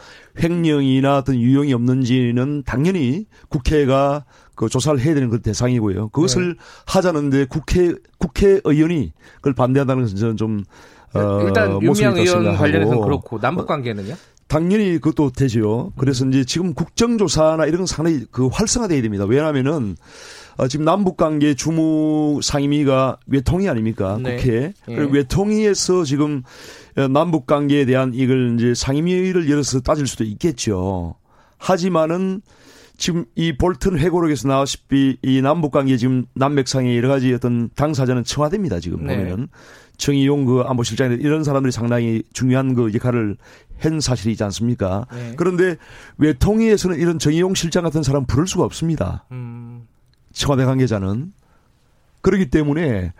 횡령이나 0.41 1.17
어떤 1.17 1.39
유용이 1.39 1.73
없는지는 1.73 2.63
당연히 2.65 3.25
국회가 3.49 4.25
그 4.59 4.67
조사를 4.67 4.99
해야 4.99 5.13
되는 5.13 5.29
그 5.29 5.41
대상이고요. 5.41 6.09
그것을 6.09 6.49
네. 6.49 6.59
하자는데 6.85 7.45
국회 7.45 7.93
국회의원이 8.17 9.13
그걸 9.37 9.53
반대한다는 9.53 10.03
것은 10.03 10.17
저는 10.17 10.35
좀 10.35 10.65
어, 11.13 11.43
일단 11.43 11.77
있다고 11.81 12.17
의원. 12.17 12.57
관련해서는 12.57 13.01
그렇고 13.01 13.39
남북 13.39 13.67
관계는요? 13.67 14.15
당연히 14.49 14.99
그것도 14.99 15.31
되죠. 15.31 15.93
그래서 15.97 16.25
이제 16.25 16.43
지금 16.43 16.73
국정조사나 16.73 17.67
이런 17.67 17.77
건 17.77 17.85
상당히 17.85 18.25
그 18.31 18.47
활성화돼야 18.47 19.01
됩니다. 19.01 19.23
왜냐하면은 19.23 19.95
어, 20.57 20.67
지금 20.67 20.83
남북 20.83 21.15
관계 21.15 21.53
주무 21.53 22.41
상임위가 22.43 23.19
외통위 23.27 23.69
아닙니까? 23.69 24.19
네. 24.21 24.35
국회. 24.35 24.73
예. 24.89 24.95
그리고 24.95 25.13
외통위에서 25.13 26.03
지금 26.03 26.43
어, 26.97 27.07
남북 27.07 27.47
관계에 27.47 27.85
대한 27.85 28.11
이걸 28.13 28.55
이제 28.59 28.73
상임위를 28.73 29.49
열어서 29.49 29.79
따질 29.79 30.05
수도 30.05 30.25
있겠죠. 30.25 31.15
하지만은 31.57 32.41
지금 32.99 33.23
이 33.33 33.53
볼튼 33.53 33.97
회고록에서 33.97 34.49
나왔시피 34.49 35.17
이 35.21 35.41
남북관계 35.41 35.95
지금 35.95 36.25
남맥상의 36.35 36.97
여러 36.97 37.07
가지 37.07 37.33
어떤 37.33 37.69
당사자는 37.73 38.25
청와대입니다. 38.25 38.81
지금 38.81 39.05
네. 39.05 39.15
보면은 39.15 39.47
정의용 39.95 40.43
그 40.45 40.61
안보실장이 40.65 41.15
이런 41.15 41.45
사람들이 41.45 41.71
상당히 41.71 42.23
중요한 42.33 42.75
그 42.75 42.91
역할을 42.93 43.37
한 43.79 44.01
사실이지 44.01 44.43
않습니까? 44.43 45.07
네. 45.13 45.33
그런데 45.37 45.77
외통위에서는 46.17 46.99
이런 46.99 47.19
정의용 47.19 47.55
실장 47.55 47.83
같은 47.83 48.03
사람 48.03 48.25
부를 48.25 48.45
수가 48.45 48.65
없습니다. 48.65 49.25
음. 49.31 49.87
청와대 50.33 50.65
관계자는 50.65 51.31
그렇기 52.21 52.49
때문에 52.49 53.13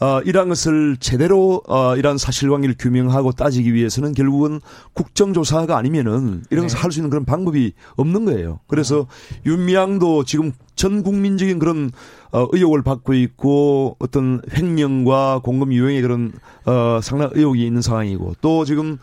어, 0.00 0.20
이러한 0.20 0.48
것을 0.48 0.96
제대로 1.00 1.60
어, 1.66 1.96
이러한 1.96 2.18
사실관계를 2.18 2.76
규명하고 2.78 3.32
따지기 3.32 3.74
위해서는 3.74 4.14
결국은 4.14 4.60
국정조사가 4.94 5.76
아니면은 5.76 6.44
이런 6.50 6.64
것을 6.66 6.76
네. 6.76 6.82
할수 6.82 7.00
있는 7.00 7.10
그런 7.10 7.24
방법이 7.24 7.72
없는 7.96 8.24
거예요. 8.26 8.60
그래서 8.68 9.06
윤미향도 9.44 10.24
지금 10.24 10.52
전 10.76 11.02
국민적인 11.02 11.58
그런 11.58 11.90
어, 12.30 12.46
의혹을 12.52 12.82
받고 12.82 13.14
있고 13.14 13.96
어떤 13.98 14.40
횡령과 14.54 15.40
공금 15.42 15.72
유용의 15.72 16.02
그런 16.02 16.32
어, 16.64 17.00
상당 17.02 17.30
의혹이 17.32 17.66
있는 17.66 17.82
상황이고 17.82 18.36
또 18.40 18.64
지금 18.64 18.98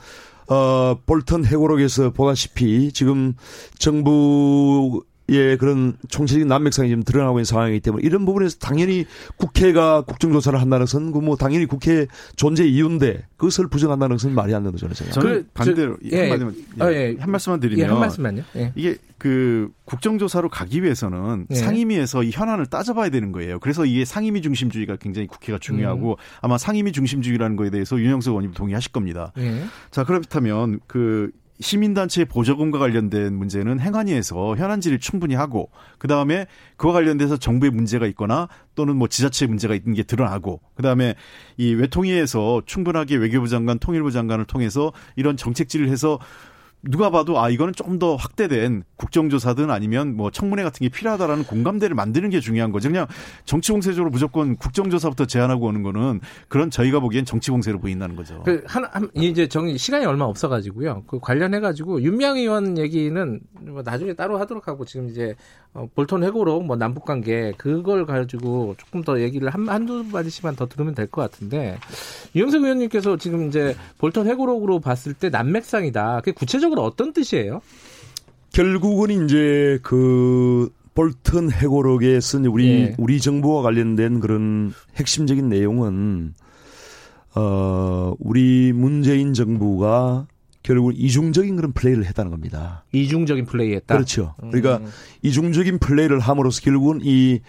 어, 0.47 0.97
볼턴 1.05 1.43
해고록에서 1.43 2.11
보다시피 2.11 2.91
지금 2.93 3.33
정부 3.79 5.03
의 5.27 5.57
그런 5.57 5.97
총체적인 6.07 6.47
난맥상이 6.47 6.87
지금 6.89 7.01
드러나고 7.01 7.39
있는 7.39 7.45
상황이기 7.45 7.79
때문에 7.79 8.05
이런 8.05 8.25
부분에서 8.25 8.57
당연히 8.59 9.05
국회가 9.37 10.01
국정조사를 10.01 10.61
한다는 10.61 10.85
것은 10.85 11.11
그뭐 11.11 11.35
당연히 11.35 11.65
국회 11.65 12.05
존재 12.35 12.63
이유인데 12.63 13.25
그것을 13.35 13.67
부정한다는 13.67 14.17
것은 14.17 14.35
말이 14.35 14.53
안 14.53 14.61
된다고 14.61 14.77
저는 14.77 14.93
생각합니다. 14.93 15.21
저는 15.21 15.43
그, 15.43 15.49
반대로 15.53 15.97
저- 15.97 16.15
예, 16.15 16.29
한마디만 16.29 16.55
예. 16.79 16.83
아, 16.83 16.93
예. 16.93 17.15
한 17.19 17.31
말씀만 17.31 17.57
예, 17.63 17.67
드리면 17.67 17.89
한 17.89 17.99
말씀만요. 18.01 18.43
예. 18.55 18.71
이게 18.75 18.97
그 19.17 19.71
국정조사로 19.85 20.49
가기 20.49 20.83
위해서는 20.83 21.47
네. 21.49 21.55
상임위에서 21.55 22.21
이 22.21 22.29
현안을 22.31 22.67
따져봐야 22.67 23.09
되는 23.09 23.31
거예요. 23.31 23.59
그래서 23.59 23.83
이게 23.85 24.05
상임위 24.05 24.43
중심주의가 24.43 24.97
굉장히 24.97 25.25
국회가 25.27 25.57
중요하고 25.57 26.11
음. 26.11 26.15
아마 26.41 26.59
상임위 26.59 26.91
중심주의라는 26.91 27.55
거에 27.55 27.71
대해서 27.71 27.97
윤영석 27.97 28.31
의원님 28.33 28.53
동의하실 28.53 28.91
겁니다. 28.91 29.31
예. 29.39 29.63
자 29.89 30.03
그렇다면 30.03 30.81
그 30.85 31.31
시민단체 31.59 32.25
보조금과 32.25 32.79
관련된 32.79 33.33
문제는 33.33 33.79
행안위에서 33.79 34.55
현안 34.57 34.81
질의 34.81 34.99
충분히 34.99 35.35
하고 35.35 35.69
그 35.97 36.07
다음에 36.07 36.47
그와 36.75 36.93
관련돼서 36.93 37.37
정부의 37.37 37.71
문제가 37.71 38.05
있거나 38.07 38.49
또는 38.75 38.97
뭐 38.97 39.07
지자체 39.07 39.47
문제가 39.47 39.73
있는 39.73 39.93
게 39.93 40.03
드러나고 40.03 40.59
그 40.75 40.83
다음에 40.83 41.15
이 41.57 41.73
외통위에서 41.73 42.63
충분하게 42.65 43.15
외교부 43.15 43.47
장관, 43.47 43.79
통일부 43.79 44.11
장관을 44.11 44.45
통해서 44.45 44.91
이런 45.15 45.37
정책 45.37 45.69
질의를 45.69 45.91
해서 45.91 46.19
누가 46.83 47.09
봐도 47.09 47.39
아 47.39 47.49
이거는 47.49 47.73
좀 47.73 47.95
더 47.95 48.15
확대된 48.17 48.83
국정조사든 48.97 49.71
아니면 49.71 50.17
뭐 50.17 50.29
청문회 50.29 50.63
같은 50.63 50.83
게 50.85 50.89
필요하다라는 50.89 51.45
공감대를 51.45 51.95
만드는 51.95 52.29
게 52.29 52.41
중요한 52.41 52.73
거죠. 52.73 52.89
그냥 52.89 53.07
정치 53.45 53.71
공세적으로 53.71 54.09
무조건 54.11 54.57
국정조사부터 54.57 55.25
제안하고 55.27 55.67
오는 55.67 55.81
거는 55.81 56.19
그런 56.49 56.69
저희가 56.69 56.99
보기엔 56.99 57.23
정치 57.23 57.51
공세로 57.51 57.79
보인다는 57.79 58.17
거죠. 58.17 58.43
그 58.43 58.61
하나 58.67 58.89
한, 58.91 59.09
이제 59.13 59.47
정 59.47 59.75
시간이 59.77 60.05
얼마 60.05 60.25
없어 60.25 60.49
가지고요. 60.49 61.03
그 61.07 61.19
관련해 61.19 61.61
가지고 61.61 62.01
윤미향 62.01 62.37
의원 62.37 62.77
얘기는 62.77 63.39
뭐 63.61 63.81
나중에 63.81 64.13
따로 64.13 64.37
하도록 64.39 64.67
하고 64.67 64.83
지금 64.83 65.07
이제 65.09 65.35
어, 65.73 65.87
볼턴 65.95 66.23
해고로 66.25 66.61
뭐 66.61 66.75
남북 66.75 67.05
관계 67.05 67.53
그걸 67.57 68.05
가지고 68.05 68.75
조금 68.77 69.01
더 69.03 69.21
얘기를 69.21 69.49
한 69.49 69.69
한두 69.69 70.03
마디씩만 70.11 70.55
더 70.57 70.67
들으면 70.67 70.93
될 70.95 71.07
것 71.07 71.21
같은데 71.21 71.77
유영석 72.35 72.63
의원님께서 72.63 73.15
지금 73.17 73.47
이제 73.47 73.75
볼턴 73.99 74.27
해고록으로 74.27 74.79
봤을 74.81 75.13
때 75.13 75.29
난맥상이다. 75.29 76.17
그게 76.21 76.31
구체적으로 76.33 76.74
어떤 76.79 77.13
뜻이에요? 77.13 77.61
결국은 78.51 79.25
이제 79.25 79.79
그 79.83 80.69
볼턴 80.93 81.51
해고록에 81.51 82.19
쓴 82.21 82.45
우리 82.45 82.67
예. 82.69 82.95
우리 82.97 83.19
정부와 83.19 83.61
관련된 83.61 84.21
그런 84.21 84.73
핵심적인 84.95 85.49
내용은 85.49 86.33
어 87.35 88.13
우리 88.19 88.71
문재인 88.73 89.33
정부가 89.33 90.27
결국 90.63 90.93
이중적인 90.95 91.57
그런 91.57 91.73
플레이를 91.73 92.05
했다는 92.05 92.31
겁니다. 92.31 92.85
이중적인 92.93 93.45
플레이했다. 93.45 93.93
그렇죠. 93.93 94.33
그러니까 94.39 94.77
음. 94.77 94.87
이중적인 95.21 95.77
플레이를 95.79 96.19
함으로써 96.19 96.61
결국은 96.61 97.01
이 97.03 97.41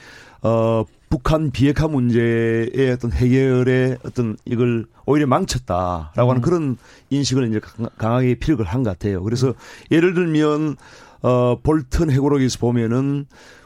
어, 0.42 0.84
북한 1.16 1.50
비핵화 1.50 1.88
문제의 1.88 2.90
어떤 2.92 3.10
해결의 3.10 3.96
어떤 4.04 4.36
이걸 4.44 4.84
오히려 5.06 5.26
망쳤다라고 5.26 6.30
하는 6.30 6.36
음. 6.36 6.40
그런 6.42 6.76
인식을 7.08 7.48
이제 7.48 7.58
강하게 7.96 8.34
피력을 8.34 8.62
한 8.66 8.82
것 8.82 8.90
같아요. 8.90 9.22
그래서 9.22 9.54
예를 9.90 10.12
들면 10.12 10.76
어 11.22 11.58
볼턴 11.62 12.10
해고록에서 12.10 12.58
보면은 12.58 13.24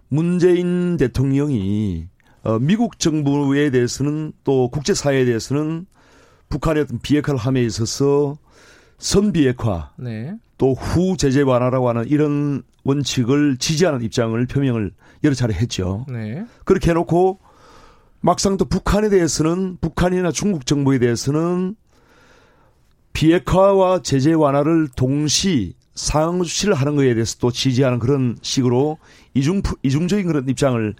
문재인 0.08 0.96
대통령이 0.96 2.06
어 2.44 2.60
미국 2.60 3.00
정부에 3.00 3.70
대해서는 3.70 4.32
또 4.44 4.68
국제 4.70 4.94
사회에 4.94 5.24
대해서는 5.24 5.86
북한의 6.50 6.84
어떤 6.84 7.00
비핵화를 7.00 7.36
함에 7.38 7.62
있어서 7.64 8.36
선비핵화 8.98 9.90
네. 9.98 10.36
또 10.56 10.74
후 10.74 11.16
제재 11.16 11.42
완화라고 11.42 11.88
하는 11.88 12.06
이런 12.06 12.62
원칙을 12.84 13.56
지지하는 13.56 14.02
입장을 14.02 14.46
표명을 14.46 14.92
여러 15.24 15.34
차례 15.34 15.54
했죠. 15.54 16.06
네. 16.08 16.44
그렇게 16.64 16.90
해놓고 16.90 17.38
막상 18.20 18.56
또 18.56 18.64
북한에 18.64 19.08
대해서는 19.08 19.78
북한이나 19.80 20.30
중국 20.30 20.66
정부에 20.66 20.98
대해서는 20.98 21.76
비핵화와 23.12 24.02
제재 24.02 24.32
완화를 24.32 24.88
동시 24.94 25.74
상응 25.94 26.42
조치를 26.42 26.74
하는 26.74 26.96
것에 26.96 27.14
대해서 27.14 27.36
또 27.40 27.50
지지하는 27.50 27.98
그런 27.98 28.36
식으로 28.42 28.98
이중 29.34 29.62
이중적인 29.82 30.26
그런 30.26 30.48
입장을 30.48 30.94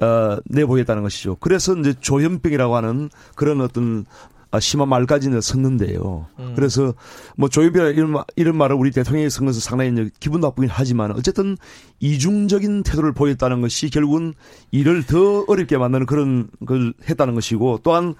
어, 0.00 0.38
내보겠다는 0.46 1.02
것이죠. 1.02 1.36
그래서 1.40 1.76
이제 1.76 1.92
조현병이라고 1.98 2.74
하는 2.74 3.10
그런 3.34 3.60
어떤 3.60 4.06
아, 4.08 4.39
심한 4.58 4.88
말까지는 4.88 5.40
섰는데요. 5.40 6.26
음. 6.40 6.52
그래서 6.56 6.94
뭐 7.36 7.48
조이비라 7.48 7.90
이런, 7.90 8.14
이런 8.34 8.56
말을 8.56 8.74
우리 8.74 8.90
대통령이 8.90 9.30
쓴 9.30 9.46
것은 9.46 9.60
상당히 9.60 10.10
기분 10.18 10.40
나쁘긴 10.40 10.68
하지만 10.72 11.12
어쨌든 11.12 11.56
이중적인 12.00 12.82
태도를 12.82 13.12
보였다는 13.12 13.60
것이 13.60 13.90
결국은 13.90 14.34
일을 14.72 15.04
더 15.04 15.44
어렵게 15.46 15.78
만드는 15.78 16.06
그런 16.06 16.48
걸 16.66 16.92
했다는 17.08 17.34
것이고 17.34 17.80
또한 17.84 18.14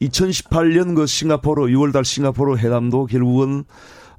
2018년 0.00 0.94
그 0.94 1.06
싱가포르 1.06 1.66
6월달 1.66 2.04
싱가포르 2.04 2.56
회담도 2.56 3.06
결국은 3.06 3.64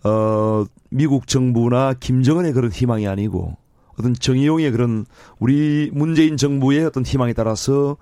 어 0.03 0.65
미국 0.91 1.27
정부나 1.27 1.93
김정은의 1.93 2.53
그런 2.53 2.71
희망이 2.71 3.07
아니고 3.07 3.57
어떤 3.97 4.13
정의용의 4.13 4.71
그런 4.71 5.05
우리 5.39 5.89
문재인 5.93 6.37
정부의 6.37 6.85
어떤 6.85 7.05
희망에 7.05 7.33
따라서 7.33 7.97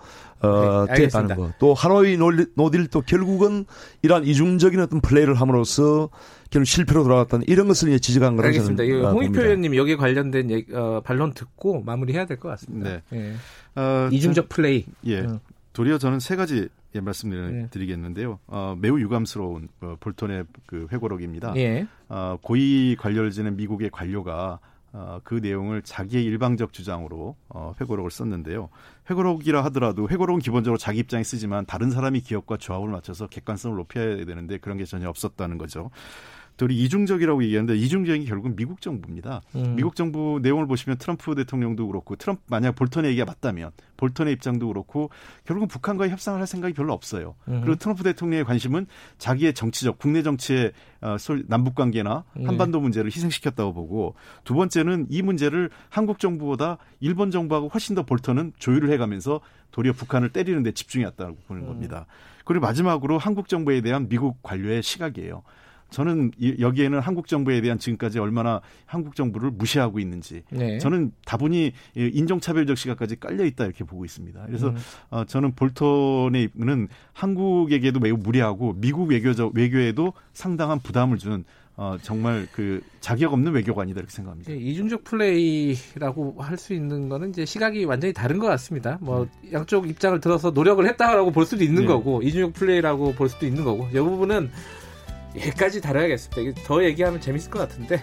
어, 0.48 0.86
네, 0.88 0.94
됐다는 0.96 1.36
거. 1.36 1.52
또 1.60 1.74
하노이 1.74 2.18
노딜도 2.56 3.02
결국은 3.02 3.66
이러한 4.02 4.26
이중적인 4.26 4.80
어떤 4.80 5.02
플레이를 5.02 5.36
함으로써 5.36 6.10
결국 6.50 6.66
실패로 6.66 7.04
돌아갔다는 7.04 7.46
이런 7.48 7.68
것을 7.68 7.90
이제 7.90 8.00
지적한 8.00 8.36
거라고 8.36 8.48
알겠습니다. 8.50 8.84
저는, 8.84 9.06
어, 9.06 9.12
홍익표 9.14 9.42
의원님 9.42 9.76
여기에 9.76 9.96
관련된 9.96 10.52
얘기, 10.52 10.74
어, 10.74 11.02
반론 11.04 11.34
듣고 11.34 11.82
마무리해야 11.84 12.26
될 12.26 12.38
것 12.38 12.50
같습니다. 12.50 12.90
네. 12.90 13.02
예. 13.14 13.34
어, 13.80 14.10
이중적 14.12 14.50
플레이. 14.50 14.86
예. 15.06 15.22
어. 15.22 15.40
도리어 15.74 15.98
저는 15.98 16.20
세 16.20 16.36
가지 16.36 16.68
예, 16.96 17.00
말씀드리겠는데요. 17.00 18.32
예. 18.32 18.36
어, 18.48 18.78
매우 18.80 19.00
유감스러운 19.00 19.68
어, 19.82 19.96
볼턴의 20.00 20.44
그 20.68 20.88
회고록입니다. 20.92 21.54
예. 21.58 21.88
어, 22.10 22.38
고위 22.42 22.96
관료를 23.00 23.32
지낸 23.32 23.56
미국의 23.56 23.90
관료가 23.90 24.60
어, 24.94 25.20
그 25.24 25.36
내용을 25.36 25.82
자기의 25.82 26.24
일방적 26.24 26.72
주장으로 26.72 27.36
어, 27.50 27.74
회고록을 27.82 28.12
썼는데요. 28.12 28.70
회고록이라 29.10 29.64
하더라도 29.66 30.08
회고록은 30.08 30.40
기본적으로 30.40 30.78
자기 30.78 31.00
입장에 31.00 31.24
쓰지만 31.24 31.66
다른 31.66 31.90
사람이 31.90 32.22
기업과 32.22 32.58
조합을 32.58 32.90
맞춰서 32.90 33.28
객관성을 33.28 33.76
높여야 33.76 34.24
되는데 34.26 34.60
그런 34.60 34.78
게 34.78 34.86
전혀 34.86 35.10
없었다는 35.10 35.58
거죠. 35.58 35.90
또 36.58 36.66
우리 36.66 36.76
이중적이라고 36.84 37.44
얘기하는데 37.44 37.76
이중적인 37.76 38.26
결국은 38.26 38.56
미국 38.56 38.82
정부입니다. 38.82 39.42
음. 39.56 39.76
미국 39.76 39.96
정부 39.96 40.40
내용을 40.42 40.68
보시면 40.68 40.98
트럼프 40.98 41.34
대통령도 41.36 41.88
그렇고 41.88 42.16
트럼프 42.16 42.42
만약 42.48 42.76
볼턴의 42.76 43.12
얘기가 43.12 43.26
맞다면 43.26 43.72
볼턴의 43.98 44.34
입장도 44.34 44.68
그렇고 44.68 45.10
결국은 45.46 45.68
북한과의 45.68 46.12
협상을 46.12 46.40
할 46.40 46.46
생각이 46.46 46.74
별로 46.74 46.94
없어요. 46.94 47.36
음. 47.48 47.62
그리고 47.62 47.76
트럼프 47.78 48.04
대통령의 48.04 48.46
관심은 48.46 48.86
자기의 49.18 49.54
정치적 49.54 49.98
국내 49.98 50.22
정치의 50.22 50.74
어, 51.02 51.18
남북 51.48 51.76
관계나 51.76 52.24
예. 52.40 52.46
한반도 52.46 52.80
문제를 52.80 53.12
희생시켰다고 53.12 53.74
보고 53.74 54.16
두 54.44 54.54
번째는 54.54 55.08
이 55.10 55.22
문제를 55.22 55.70
한국 55.90 56.20
정부보다 56.20 56.78
일본 57.00 57.32
정부하고 57.32 57.68
훨씬 57.70 57.96
더 57.96 58.04
볼턴은 58.04 58.54
조율을 58.58 58.92
해가면서 58.92 59.42
도리어 59.72 59.94
북한을 59.94 60.30
때리는 60.30 60.64
데 60.64 60.72
집중했다고 60.72 61.38
보는 61.48 61.64
음. 61.64 61.68
겁니다. 61.68 62.06
그리고 62.46 62.66
마지막으로 62.66 63.18
한국 63.18 63.48
정부에 63.48 63.82
대한 63.82 64.08
미국 64.08 64.42
관료의 64.44 64.84
시각이에요. 64.84 65.44
저는 65.94 66.32
여기에는 66.60 67.00
한국 67.00 67.28
정부에 67.28 67.62
대한 67.62 67.78
지금까지 67.78 68.20
얼마나 68.20 68.60
한국 68.86 69.16
정부를 69.16 69.52
무시하고 69.52 70.00
있는지 70.00 70.42
네. 70.50 70.80
저는 70.80 71.12
다분히 71.24 71.72
인종차별적 71.96 72.78
시각까지 72.78 73.20
깔려 73.20 73.46
있다 73.46 73.66
이렇게 73.66 73.84
보고 73.84 74.04
있습니다. 74.04 74.44
그래서 74.48 74.70
음. 74.70 74.76
어, 75.12 75.24
저는 75.26 75.54
볼턴의 75.54 76.50
입는 76.56 76.88
한국에게도 77.14 78.00
매우 78.00 78.18
무리하고 78.18 78.74
미국 78.78 79.10
외교적 79.10 79.54
외교에도 79.56 80.14
상당한 80.34 80.80
부담을 80.80 81.18
주는 81.18 81.46
어, 81.76 81.98
정말 82.02 82.48
그 82.52 82.82
자격 83.00 83.34
없는 83.34 83.52
외교관이다 83.52 84.00
이렇게 84.00 84.12
생각합니다. 84.12 84.52
예, 84.52 84.58
이중적 84.58 85.04
플레이라고 85.04 86.36
할 86.38 86.58
수 86.58 86.74
있는 86.74 87.10
거는 87.10 87.30
이제 87.30 87.46
시각이 87.46 87.86
완전히 87.86 88.14
다른 88.14 88.38
것 88.38 88.46
같습니다. 88.48 88.98
뭐 89.02 89.28
네. 89.42 89.54
양쪽 89.54 89.90
입장을 89.90 90.20
들어서 90.20 90.52
노력을 90.52 90.86
했다라고 90.88 91.32
볼 91.32 91.46
수도 91.46 91.64
있는 91.64 91.82
네. 91.82 91.88
거고 91.88 92.22
이중적 92.22 92.54
플레이라고 92.54 93.14
볼 93.14 93.28
수도 93.28 93.46
있는 93.48 93.64
거고 93.64 93.88
이 93.90 93.94
부분은 93.94 94.52
여기까지 95.36 95.82
다뤄야겠습니다. 95.82 96.62
더 96.66 96.84
얘기하면 96.84 97.20
재밌을 97.20 97.50
것 97.50 97.60
같은데 97.60 98.00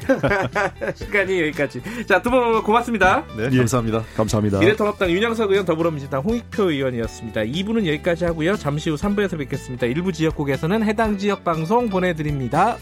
시간이 0.97 1.40
여기까지. 1.43 1.81
자, 2.07 2.21
두 2.23 2.31
분 2.31 2.62
고맙습니다. 2.62 3.25
네, 3.37 3.49
예, 3.53 3.57
감사합니다. 3.59 4.05
감사합니다. 4.16 4.59
미래통합당 4.61 5.11
윤영석 5.11 5.51
의원 5.51 5.64
더불어민주당 5.66 6.23
홍익표 6.23 6.71
의원이었습니다. 6.71 7.43
2부는 7.43 7.87
여기까지 7.87 8.25
하고요. 8.25 8.57
잠시 8.57 8.90
후 8.90 8.97
3부에서 8.97 9.38
뵙겠습니다. 9.38 9.87
일부 9.87 10.12
지역국에서는 10.12 10.83
해당 10.85 11.19
지역 11.19 11.45
방송 11.45 11.88
보내드립니다. 11.88 12.77